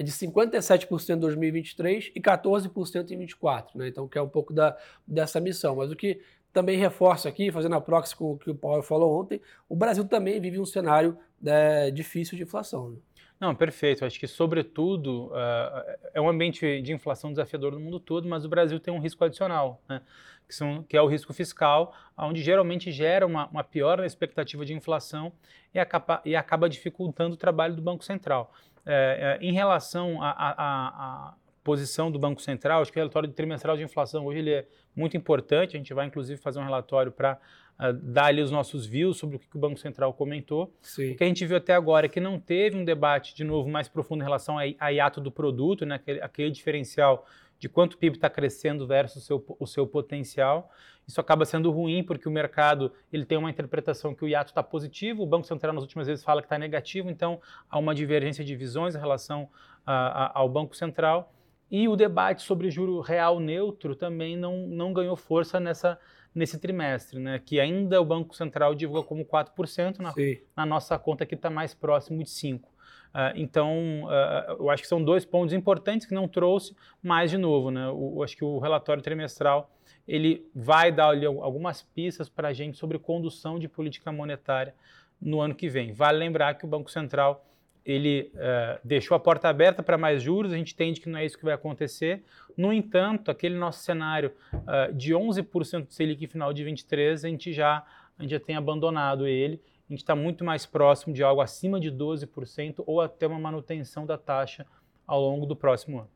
é 0.00 0.02
de 0.02 0.10
57% 0.12 1.10
em 1.10 1.18
2023 1.18 2.12
e 2.14 2.20
14% 2.20 2.70
em 2.70 2.98
2024, 3.00 3.78
né, 3.78 3.88
então 3.88 4.08
que 4.08 4.16
é 4.16 4.22
um 4.22 4.28
pouco 4.28 4.50
da, 4.50 4.74
dessa 5.06 5.38
missão. 5.38 5.76
Mas 5.76 5.92
o 5.92 5.96
que 5.96 6.22
também 6.54 6.78
reforço 6.78 7.28
aqui, 7.28 7.52
fazendo 7.52 7.74
a 7.74 7.80
proxy 7.82 8.16
com 8.16 8.32
o 8.32 8.38
que 8.38 8.50
o 8.50 8.54
Paulo 8.54 8.82
falou 8.82 9.20
ontem, 9.20 9.42
o 9.68 9.76
Brasil 9.76 10.02
também 10.06 10.40
vive 10.40 10.58
um 10.58 10.64
cenário 10.64 11.18
é, 11.44 11.90
difícil 11.90 12.34
de 12.34 12.44
inflação. 12.44 12.90
Né? 12.90 12.96
Não, 13.40 13.54
perfeito. 13.54 14.04
Acho 14.04 14.20
que, 14.20 14.26
sobretudo, 14.26 15.28
uh, 15.28 15.98
é 16.12 16.20
um 16.20 16.28
ambiente 16.28 16.82
de 16.82 16.92
inflação 16.92 17.30
desafiador 17.30 17.72
no 17.72 17.80
mundo 17.80 17.98
todo, 17.98 18.28
mas 18.28 18.44
o 18.44 18.48
Brasil 18.50 18.78
tem 18.78 18.92
um 18.92 19.00
risco 19.00 19.24
adicional, 19.24 19.80
né? 19.88 20.02
que, 20.46 20.54
são, 20.54 20.82
que 20.82 20.94
é 20.96 21.00
o 21.00 21.06
risco 21.06 21.32
fiscal, 21.32 21.94
onde 22.18 22.42
geralmente 22.42 22.92
gera 22.92 23.26
uma, 23.26 23.46
uma 23.46 23.64
piora 23.64 24.02
na 24.02 24.06
expectativa 24.06 24.66
de 24.66 24.74
inflação 24.74 25.32
e 25.72 25.78
acaba, 25.78 26.20
e 26.24 26.36
acaba 26.36 26.68
dificultando 26.68 27.34
o 27.34 27.38
trabalho 27.38 27.74
do 27.74 27.80
Banco 27.80 28.04
Central. 28.04 28.52
É, 28.84 29.38
é, 29.40 29.44
em 29.44 29.52
relação 29.52 30.22
a, 30.22 31.34
posição 31.62 32.10
do 32.10 32.18
Banco 32.18 32.40
Central, 32.40 32.82
acho 32.82 32.92
que 32.92 32.98
o 32.98 33.00
relatório 33.00 33.30
trimestral 33.30 33.76
de 33.76 33.82
inflação 33.82 34.26
hoje 34.26 34.38
ele 34.38 34.50
é 34.50 34.66
muito 34.94 35.16
importante, 35.16 35.76
a 35.76 35.78
gente 35.78 35.92
vai 35.92 36.06
inclusive 36.06 36.40
fazer 36.40 36.58
um 36.58 36.64
relatório 36.64 37.12
para 37.12 37.38
uh, 37.78 37.92
dar 37.92 38.26
ali 38.26 38.42
os 38.42 38.50
nossos 38.50 38.86
views 38.86 39.18
sobre 39.18 39.36
o 39.36 39.38
que, 39.38 39.46
que 39.46 39.56
o 39.56 39.60
Banco 39.60 39.78
Central 39.78 40.12
comentou. 40.14 40.72
Sim. 40.80 41.12
O 41.12 41.16
que 41.16 41.24
a 41.24 41.26
gente 41.26 41.44
viu 41.44 41.56
até 41.56 41.74
agora 41.74 42.06
é 42.06 42.08
que 42.08 42.20
não 42.20 42.40
teve 42.40 42.76
um 42.76 42.84
debate, 42.84 43.34
de 43.34 43.44
novo, 43.44 43.68
mais 43.68 43.88
profundo 43.88 44.22
em 44.22 44.24
relação 44.24 44.58
a, 44.58 44.62
a 44.78 44.88
hiato 44.90 45.20
do 45.20 45.30
produto, 45.30 45.84
né, 45.84 45.96
aquele, 45.96 46.20
aquele 46.22 46.50
diferencial 46.50 47.26
de 47.58 47.68
quanto 47.68 47.92
o 47.92 47.98
PIB 47.98 48.16
está 48.16 48.30
crescendo 48.30 48.86
versus 48.86 49.22
o 49.22 49.26
seu, 49.26 49.56
o 49.60 49.66
seu 49.66 49.86
potencial. 49.86 50.70
Isso 51.06 51.20
acaba 51.20 51.44
sendo 51.44 51.70
ruim 51.70 52.02
porque 52.02 52.26
o 52.26 52.32
mercado 52.32 52.90
ele 53.12 53.26
tem 53.26 53.36
uma 53.36 53.50
interpretação 53.50 54.14
que 54.14 54.24
o 54.24 54.28
hiato 54.28 54.50
está 54.50 54.62
positivo, 54.62 55.22
o 55.22 55.26
Banco 55.26 55.46
Central 55.46 55.74
nas 55.74 55.82
últimas 55.82 56.06
vezes 56.06 56.24
fala 56.24 56.40
que 56.40 56.46
está 56.46 56.58
negativo, 56.58 57.10
então 57.10 57.40
há 57.68 57.78
uma 57.78 57.94
divergência 57.94 58.42
de 58.42 58.56
visões 58.56 58.94
em 58.94 58.98
relação 58.98 59.42
uh, 59.42 60.30
ao 60.32 60.48
Banco 60.48 60.74
Central. 60.74 61.34
E 61.70 61.86
o 61.88 61.94
debate 61.94 62.42
sobre 62.42 62.70
juro 62.70 63.00
real 63.00 63.38
neutro 63.38 63.94
também 63.94 64.36
não, 64.36 64.66
não 64.66 64.92
ganhou 64.92 65.16
força 65.16 65.60
nessa, 65.60 65.98
nesse 66.34 66.58
trimestre, 66.58 67.20
né? 67.20 67.40
que 67.44 67.60
ainda 67.60 68.00
o 68.00 68.04
Banco 68.04 68.34
Central 68.34 68.74
divulga 68.74 69.06
como 69.06 69.24
4%, 69.24 69.98
na, 69.98 70.12
na 70.56 70.66
nossa 70.66 70.98
conta 70.98 71.24
que 71.24 71.34
está 71.34 71.48
mais 71.48 71.74
próximo 71.74 72.18
de 72.18 72.30
5%. 72.30 72.60
Uh, 72.60 72.66
ah, 73.12 73.32
então, 73.34 74.04
uh, 74.04 74.52
eu 74.60 74.70
acho 74.70 74.84
que 74.84 74.88
são 74.88 75.02
dois 75.02 75.24
pontos 75.24 75.52
importantes 75.52 76.06
que 76.06 76.14
não 76.14 76.28
trouxe, 76.28 76.76
mas, 77.02 77.30
de 77.30 77.38
novo, 77.38 77.70
né, 77.70 77.88
o, 77.92 78.22
acho 78.22 78.36
que 78.36 78.44
o 78.44 78.60
relatório 78.60 79.02
trimestral 79.02 79.68
ele 80.06 80.48
vai 80.54 80.92
dar 80.92 81.08
ali 81.08 81.26
algumas 81.26 81.82
pistas 81.82 82.28
para 82.28 82.48
a 82.48 82.52
gente 82.52 82.78
sobre 82.78 82.98
condução 82.98 83.58
de 83.58 83.68
política 83.68 84.12
monetária 84.12 84.74
no 85.20 85.40
ano 85.40 85.54
que 85.54 85.68
vem. 85.68 85.92
Vale 85.92 86.18
lembrar 86.18 86.54
que 86.54 86.64
o 86.64 86.68
Banco 86.68 86.90
Central 86.90 87.44
ele 87.84 88.30
uh, 88.34 88.78
deixou 88.84 89.14
a 89.14 89.20
porta 89.20 89.48
aberta 89.48 89.82
para 89.82 89.96
mais 89.96 90.22
juros, 90.22 90.52
a 90.52 90.56
gente 90.56 90.74
entende 90.74 91.00
que 91.00 91.08
não 91.08 91.18
é 91.18 91.24
isso 91.24 91.38
que 91.38 91.44
vai 91.44 91.54
acontecer. 91.54 92.22
No 92.56 92.72
entanto, 92.72 93.30
aquele 93.30 93.56
nosso 93.56 93.82
cenário 93.82 94.32
uh, 94.52 94.92
de 94.92 95.14
11% 95.14 95.86
de 95.86 95.94
Selic 95.94 96.26
final 96.26 96.52
de 96.52 96.62
23, 96.64 97.24
a 97.24 97.28
gente 97.28 97.52
já, 97.52 97.84
a 98.18 98.22
gente 98.22 98.30
já 98.30 98.40
tem 98.40 98.56
abandonado 98.56 99.26
ele. 99.26 99.60
A 99.88 99.92
gente 99.92 100.00
está 100.00 100.14
muito 100.14 100.44
mais 100.44 100.66
próximo 100.66 101.12
de 101.12 101.22
algo 101.22 101.40
acima 101.40 101.80
de 101.80 101.90
12% 101.90 102.84
ou 102.86 103.00
até 103.00 103.26
uma 103.26 103.40
manutenção 103.40 104.06
da 104.06 104.16
taxa 104.16 104.64
ao 105.06 105.20
longo 105.20 105.46
do 105.46 105.56
próximo 105.56 105.98
ano. 105.98 106.10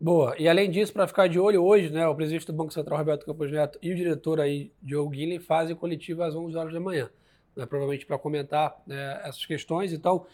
Boa. 0.00 0.34
E 0.38 0.48
além 0.48 0.70
disso, 0.70 0.92
para 0.92 1.06
ficar 1.06 1.26
de 1.26 1.38
olho 1.38 1.62
hoje, 1.62 1.90
né, 1.90 2.06
o 2.06 2.14
presidente 2.14 2.46
do 2.46 2.52
Banco 2.52 2.72
Central, 2.72 2.98
Roberto 2.98 3.24
Campos 3.24 3.50
Neto, 3.50 3.78
e 3.82 3.92
o 3.92 3.96
diretor 3.96 4.40
aí, 4.40 4.70
Diogo 4.82 5.10
Guilherme, 5.10 5.38
fazem 5.38 5.74
coletiva 5.74 6.26
às 6.26 6.34
11 6.34 6.56
horas 6.56 6.72
da 6.72 6.80
manhã. 6.80 7.10
Né, 7.56 7.64
provavelmente 7.64 8.04
para 8.04 8.18
comentar 8.18 8.76
né, 8.86 9.20
essas 9.24 9.44
questões. 9.46 9.92
Então, 9.92 10.26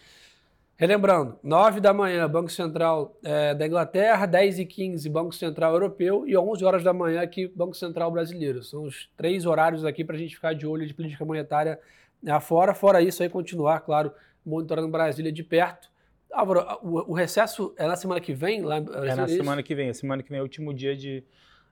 Relembrando, 0.82 1.38
9 1.44 1.78
da 1.78 1.94
manhã, 1.94 2.28
Banco 2.28 2.50
Central 2.50 3.16
é, 3.22 3.54
da 3.54 3.64
Inglaterra, 3.64 4.26
10 4.26 4.58
e 4.58 4.66
15, 4.66 5.08
Banco 5.08 5.32
Central 5.32 5.74
Europeu 5.74 6.26
e 6.26 6.36
11 6.36 6.64
horas 6.64 6.82
da 6.82 6.92
manhã 6.92 7.22
aqui, 7.22 7.46
Banco 7.46 7.76
Central 7.76 8.10
Brasileiro. 8.10 8.64
São 8.64 8.82
os 8.82 9.08
três 9.16 9.46
horários 9.46 9.84
aqui 9.84 10.04
para 10.04 10.16
a 10.16 10.18
gente 10.18 10.34
ficar 10.34 10.54
de 10.54 10.66
olho 10.66 10.84
de 10.84 10.92
política 10.92 11.24
monetária 11.24 11.78
afora. 12.26 12.74
Fora 12.74 13.00
isso, 13.00 13.22
aí 13.22 13.28
continuar, 13.28 13.78
claro, 13.82 14.12
monitorando 14.44 14.88
Brasília 14.88 15.30
de 15.30 15.44
perto. 15.44 15.88
Álvaro, 16.32 16.66
o, 16.82 17.12
o, 17.12 17.14
recesso 17.14 17.72
é 17.78 17.86
na 17.86 17.94
semana 17.94 18.20
que 18.20 18.34
vem? 18.34 18.62
Lá, 18.62 18.78
é 18.78 19.14
na 19.14 19.28
semana 19.28 19.62
que 19.62 19.76
vem. 19.76 19.88
A 19.88 19.94
semana 19.94 20.20
que 20.20 20.30
vem 20.30 20.38
é 20.38 20.42
o 20.42 20.44
último 20.44 20.74
dia 20.74 20.96
de, 20.96 21.22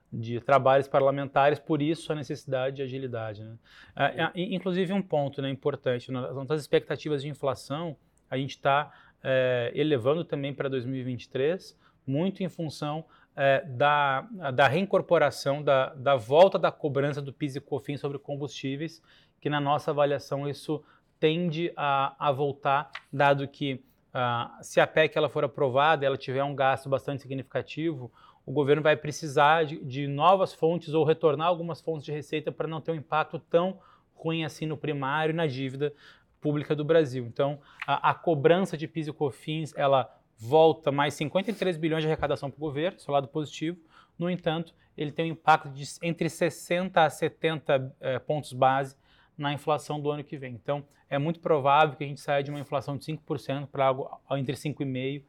de 0.09 0.39
trabalhos 0.39 0.87
parlamentares, 0.87 1.59
por 1.59 1.81
isso 1.81 2.13
a 2.13 2.15
necessidade 2.15 2.77
de 2.77 2.81
agilidade. 2.81 3.43
Né? 3.43 3.55
É, 3.93 4.23
é, 4.23 4.31
inclusive 4.35 4.93
um 4.93 5.01
ponto 5.01 5.41
né, 5.41 5.49
importante, 5.49 6.09
nas 6.13 6.33
nossas 6.33 6.61
expectativas 6.61 7.21
de 7.21 7.27
inflação, 7.27 7.97
a 8.31 8.37
gente 8.37 8.51
está 8.51 8.91
é, 9.23 9.71
elevando 9.75 10.23
também 10.23 10.53
para 10.53 10.69
2023, 10.69 11.77
muito 12.07 12.41
em 12.41 12.49
função 12.49 13.05
é, 13.35 13.63
da, 13.65 14.21
da 14.53 14.67
reincorporação, 14.67 15.61
da, 15.61 15.93
da 15.93 16.15
volta 16.15 16.57
da 16.57 16.71
cobrança 16.71 17.21
do 17.21 17.31
PIS 17.31 17.57
e 17.57 17.61
COFINS 17.61 17.99
sobre 17.99 18.17
combustíveis, 18.17 19.01
que 19.39 19.49
na 19.49 19.59
nossa 19.59 19.91
avaliação 19.91 20.47
isso 20.47 20.83
tende 21.19 21.71
a, 21.75 22.15
a 22.17 22.31
voltar, 22.31 22.89
dado 23.11 23.47
que 23.47 23.83
ah, 24.13 24.57
se 24.61 24.79
a 24.79 24.87
PEC 24.87 25.17
ela 25.17 25.29
for 25.29 25.43
aprovada, 25.43 26.05
ela 26.05 26.17
tiver 26.17 26.43
um 26.43 26.55
gasto 26.55 26.89
bastante 26.89 27.21
significativo, 27.21 28.11
o 28.45 28.51
governo 28.51 28.81
vai 28.81 28.97
precisar 28.97 29.65
de, 29.65 29.83
de 29.83 30.07
novas 30.07 30.53
fontes 30.53 30.93
ou 30.93 31.03
retornar 31.03 31.47
algumas 31.47 31.79
fontes 31.79 32.05
de 32.05 32.11
receita 32.11 32.51
para 32.51 32.67
não 32.67 32.81
ter 32.81 32.91
um 32.91 32.95
impacto 32.95 33.39
tão 33.39 33.79
ruim 34.15 34.43
assim 34.43 34.65
no 34.65 34.77
primário 34.77 35.31
e 35.31 35.35
na 35.35 35.47
dívida 35.47 35.93
pública 36.41 36.75
do 36.75 36.83
Brasil. 36.83 37.25
Então, 37.25 37.59
a, 37.87 38.09
a 38.09 38.13
cobrança 38.13 38.75
de 38.75 38.87
PIS 38.87 39.07
e 39.07 39.13
COFINS, 39.13 39.73
ela 39.77 40.13
volta 40.37 40.91
mais 40.91 41.13
53 41.13 41.77
bilhões 41.77 42.01
de 42.01 42.07
arrecadação 42.07 42.49
para 42.49 42.57
o 42.57 42.59
governo, 42.59 42.99
seu 42.99 43.13
lado 43.13 43.27
positivo. 43.27 43.77
No 44.17 44.29
entanto, 44.29 44.73
ele 44.97 45.11
tem 45.11 45.31
um 45.31 45.33
impacto 45.33 45.69
de 45.69 45.85
entre 46.01 46.27
60 46.27 47.01
a 47.01 47.09
70 47.09 47.95
eh, 48.01 48.19
pontos 48.19 48.51
base 48.51 48.97
na 49.37 49.53
inflação 49.53 49.99
do 49.99 50.09
ano 50.09 50.23
que 50.23 50.37
vem. 50.37 50.53
Então, 50.53 50.83
é 51.09 51.17
muito 51.17 51.39
provável 51.39 51.95
que 51.95 52.03
a 52.03 52.07
gente 52.07 52.19
saia 52.19 52.43
de 52.43 52.49
uma 52.49 52.59
inflação 52.59 52.97
de 52.97 53.05
5% 53.05 53.67
para 53.67 53.85
algo 53.85 54.09
entre 54.31 54.55
5,5% 54.55 55.23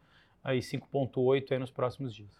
e 0.47 0.59
5,8% 0.59 1.59
nos 1.59 1.71
próximos 1.71 2.15
dias. 2.15 2.39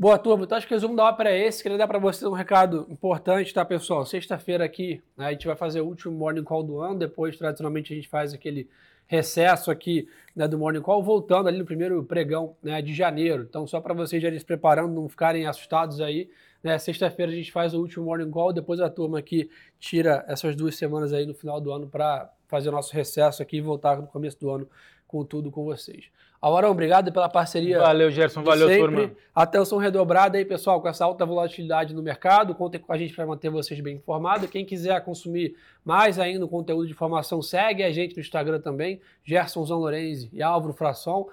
Boa, 0.00 0.16
turma. 0.16 0.44
Então, 0.44 0.56
acho 0.56 0.64
que 0.64 0.72
o 0.72 0.76
resumo 0.76 0.94
da 0.94 1.06
ópera 1.06 1.32
é 1.32 1.44
esse. 1.44 1.60
Queria 1.60 1.76
dar 1.76 1.88
para 1.88 1.98
vocês 1.98 2.22
um 2.22 2.32
recado 2.32 2.86
importante, 2.88 3.52
tá, 3.52 3.64
pessoal? 3.64 4.06
Sexta-feira 4.06 4.64
aqui, 4.64 5.02
né, 5.16 5.26
a 5.26 5.32
gente 5.32 5.44
vai 5.44 5.56
fazer 5.56 5.80
o 5.80 5.86
último 5.86 6.16
Morning 6.16 6.44
Call 6.44 6.62
do 6.62 6.78
ano. 6.78 7.00
Depois, 7.00 7.36
tradicionalmente, 7.36 7.92
a 7.92 7.96
gente 7.96 8.06
faz 8.08 8.32
aquele 8.32 8.68
recesso 9.08 9.72
aqui 9.72 10.08
né, 10.36 10.46
do 10.46 10.56
Morning 10.56 10.82
Call, 10.82 11.02
voltando 11.02 11.48
ali 11.48 11.58
no 11.58 11.64
primeiro 11.64 12.04
pregão 12.04 12.54
né, 12.62 12.80
de 12.80 12.94
janeiro. 12.94 13.44
Então, 13.48 13.66
só 13.66 13.80
para 13.80 13.92
vocês 13.92 14.22
já 14.22 14.30
se 14.30 14.44
preparando, 14.44 14.94
não 14.94 15.08
ficarem 15.08 15.48
assustados 15.48 16.00
aí. 16.00 16.30
Né, 16.62 16.78
Sexta-feira 16.78 17.32
a 17.32 17.34
gente 17.34 17.50
faz 17.50 17.74
o 17.74 17.80
último 17.80 18.04
Morning 18.04 18.30
Call, 18.30 18.52
depois 18.52 18.78
a 18.78 18.88
turma 18.88 19.18
aqui 19.18 19.50
tira 19.80 20.24
essas 20.28 20.54
duas 20.54 20.76
semanas 20.76 21.12
aí 21.12 21.26
no 21.26 21.34
final 21.34 21.60
do 21.60 21.72
ano 21.72 21.88
para 21.88 22.30
fazer 22.46 22.68
o 22.68 22.72
nosso 22.72 22.94
recesso 22.94 23.42
aqui 23.42 23.56
e 23.56 23.60
voltar 23.60 23.96
no 23.96 24.06
começo 24.06 24.38
do 24.38 24.48
ano 24.48 24.68
com 25.08 25.24
tudo 25.24 25.50
com 25.50 25.64
vocês. 25.64 26.04
Aurão, 26.40 26.70
obrigado 26.70 27.10
pela 27.12 27.28
parceria. 27.28 27.80
Valeu, 27.80 28.10
Gerson. 28.12 28.44
Valeu, 28.44 28.68
sempre. 28.68 28.80
turma. 28.80 29.10
Atenção 29.34 29.78
redobrada 29.78 30.38
aí, 30.38 30.44
pessoal, 30.44 30.80
com 30.80 30.86
essa 30.86 31.04
alta 31.04 31.26
volatilidade 31.26 31.92
no 31.92 32.02
mercado. 32.02 32.54
Contem 32.54 32.80
com 32.80 32.92
a 32.92 32.96
gente 32.96 33.12
para 33.12 33.26
manter 33.26 33.50
vocês 33.50 33.80
bem 33.80 33.96
informados. 33.96 34.48
Quem 34.48 34.64
quiser 34.64 35.02
consumir 35.04 35.56
mais 35.84 36.16
ainda 36.16 36.44
o 36.44 36.48
conteúdo 36.48 36.86
de 36.86 36.92
informação, 36.92 37.42
segue 37.42 37.82
a 37.82 37.90
gente 37.90 38.14
no 38.14 38.20
Instagram 38.20 38.60
também, 38.60 39.00
Gerson 39.24 39.64
Zanlorenzi 39.64 40.30
e 40.32 40.40
Álvaro 40.40 40.72
Fração. 40.74 41.26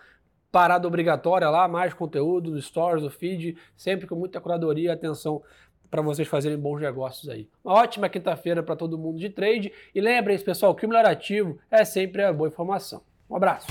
Parada 0.51 0.87
obrigatória 0.87 1.49
lá, 1.49 1.67
mais 1.67 1.93
conteúdo 1.93 2.49
no 2.49 2.61
Stories, 2.61 3.03
no 3.03 3.09
feed, 3.11 3.57
sempre 3.75 4.07
com 4.07 4.15
muita 4.15 4.39
curadoria 4.39 4.89
e 4.89 4.91
atenção 4.91 5.43
para 5.91 6.01
vocês 6.01 6.27
fazerem 6.27 6.57
bons 6.57 6.81
negócios 6.81 7.29
aí. 7.29 7.47
Uma 7.63 7.75
ótima 7.75 8.09
quinta-feira 8.09 8.63
para 8.63 8.75
todo 8.75 8.97
mundo 8.97 9.19
de 9.19 9.29
trade. 9.29 9.71
E 9.93 10.01
lembrem-se, 10.01 10.43
pessoal, 10.43 10.73
que 10.73 10.85
o 10.85 10.89
melhor 10.89 11.05
ativo 11.05 11.59
é 11.69 11.85
sempre 11.85 12.23
a 12.23 12.33
boa 12.33 12.47
informação. 12.47 13.03
Um 13.29 13.35
abraço. 13.35 13.67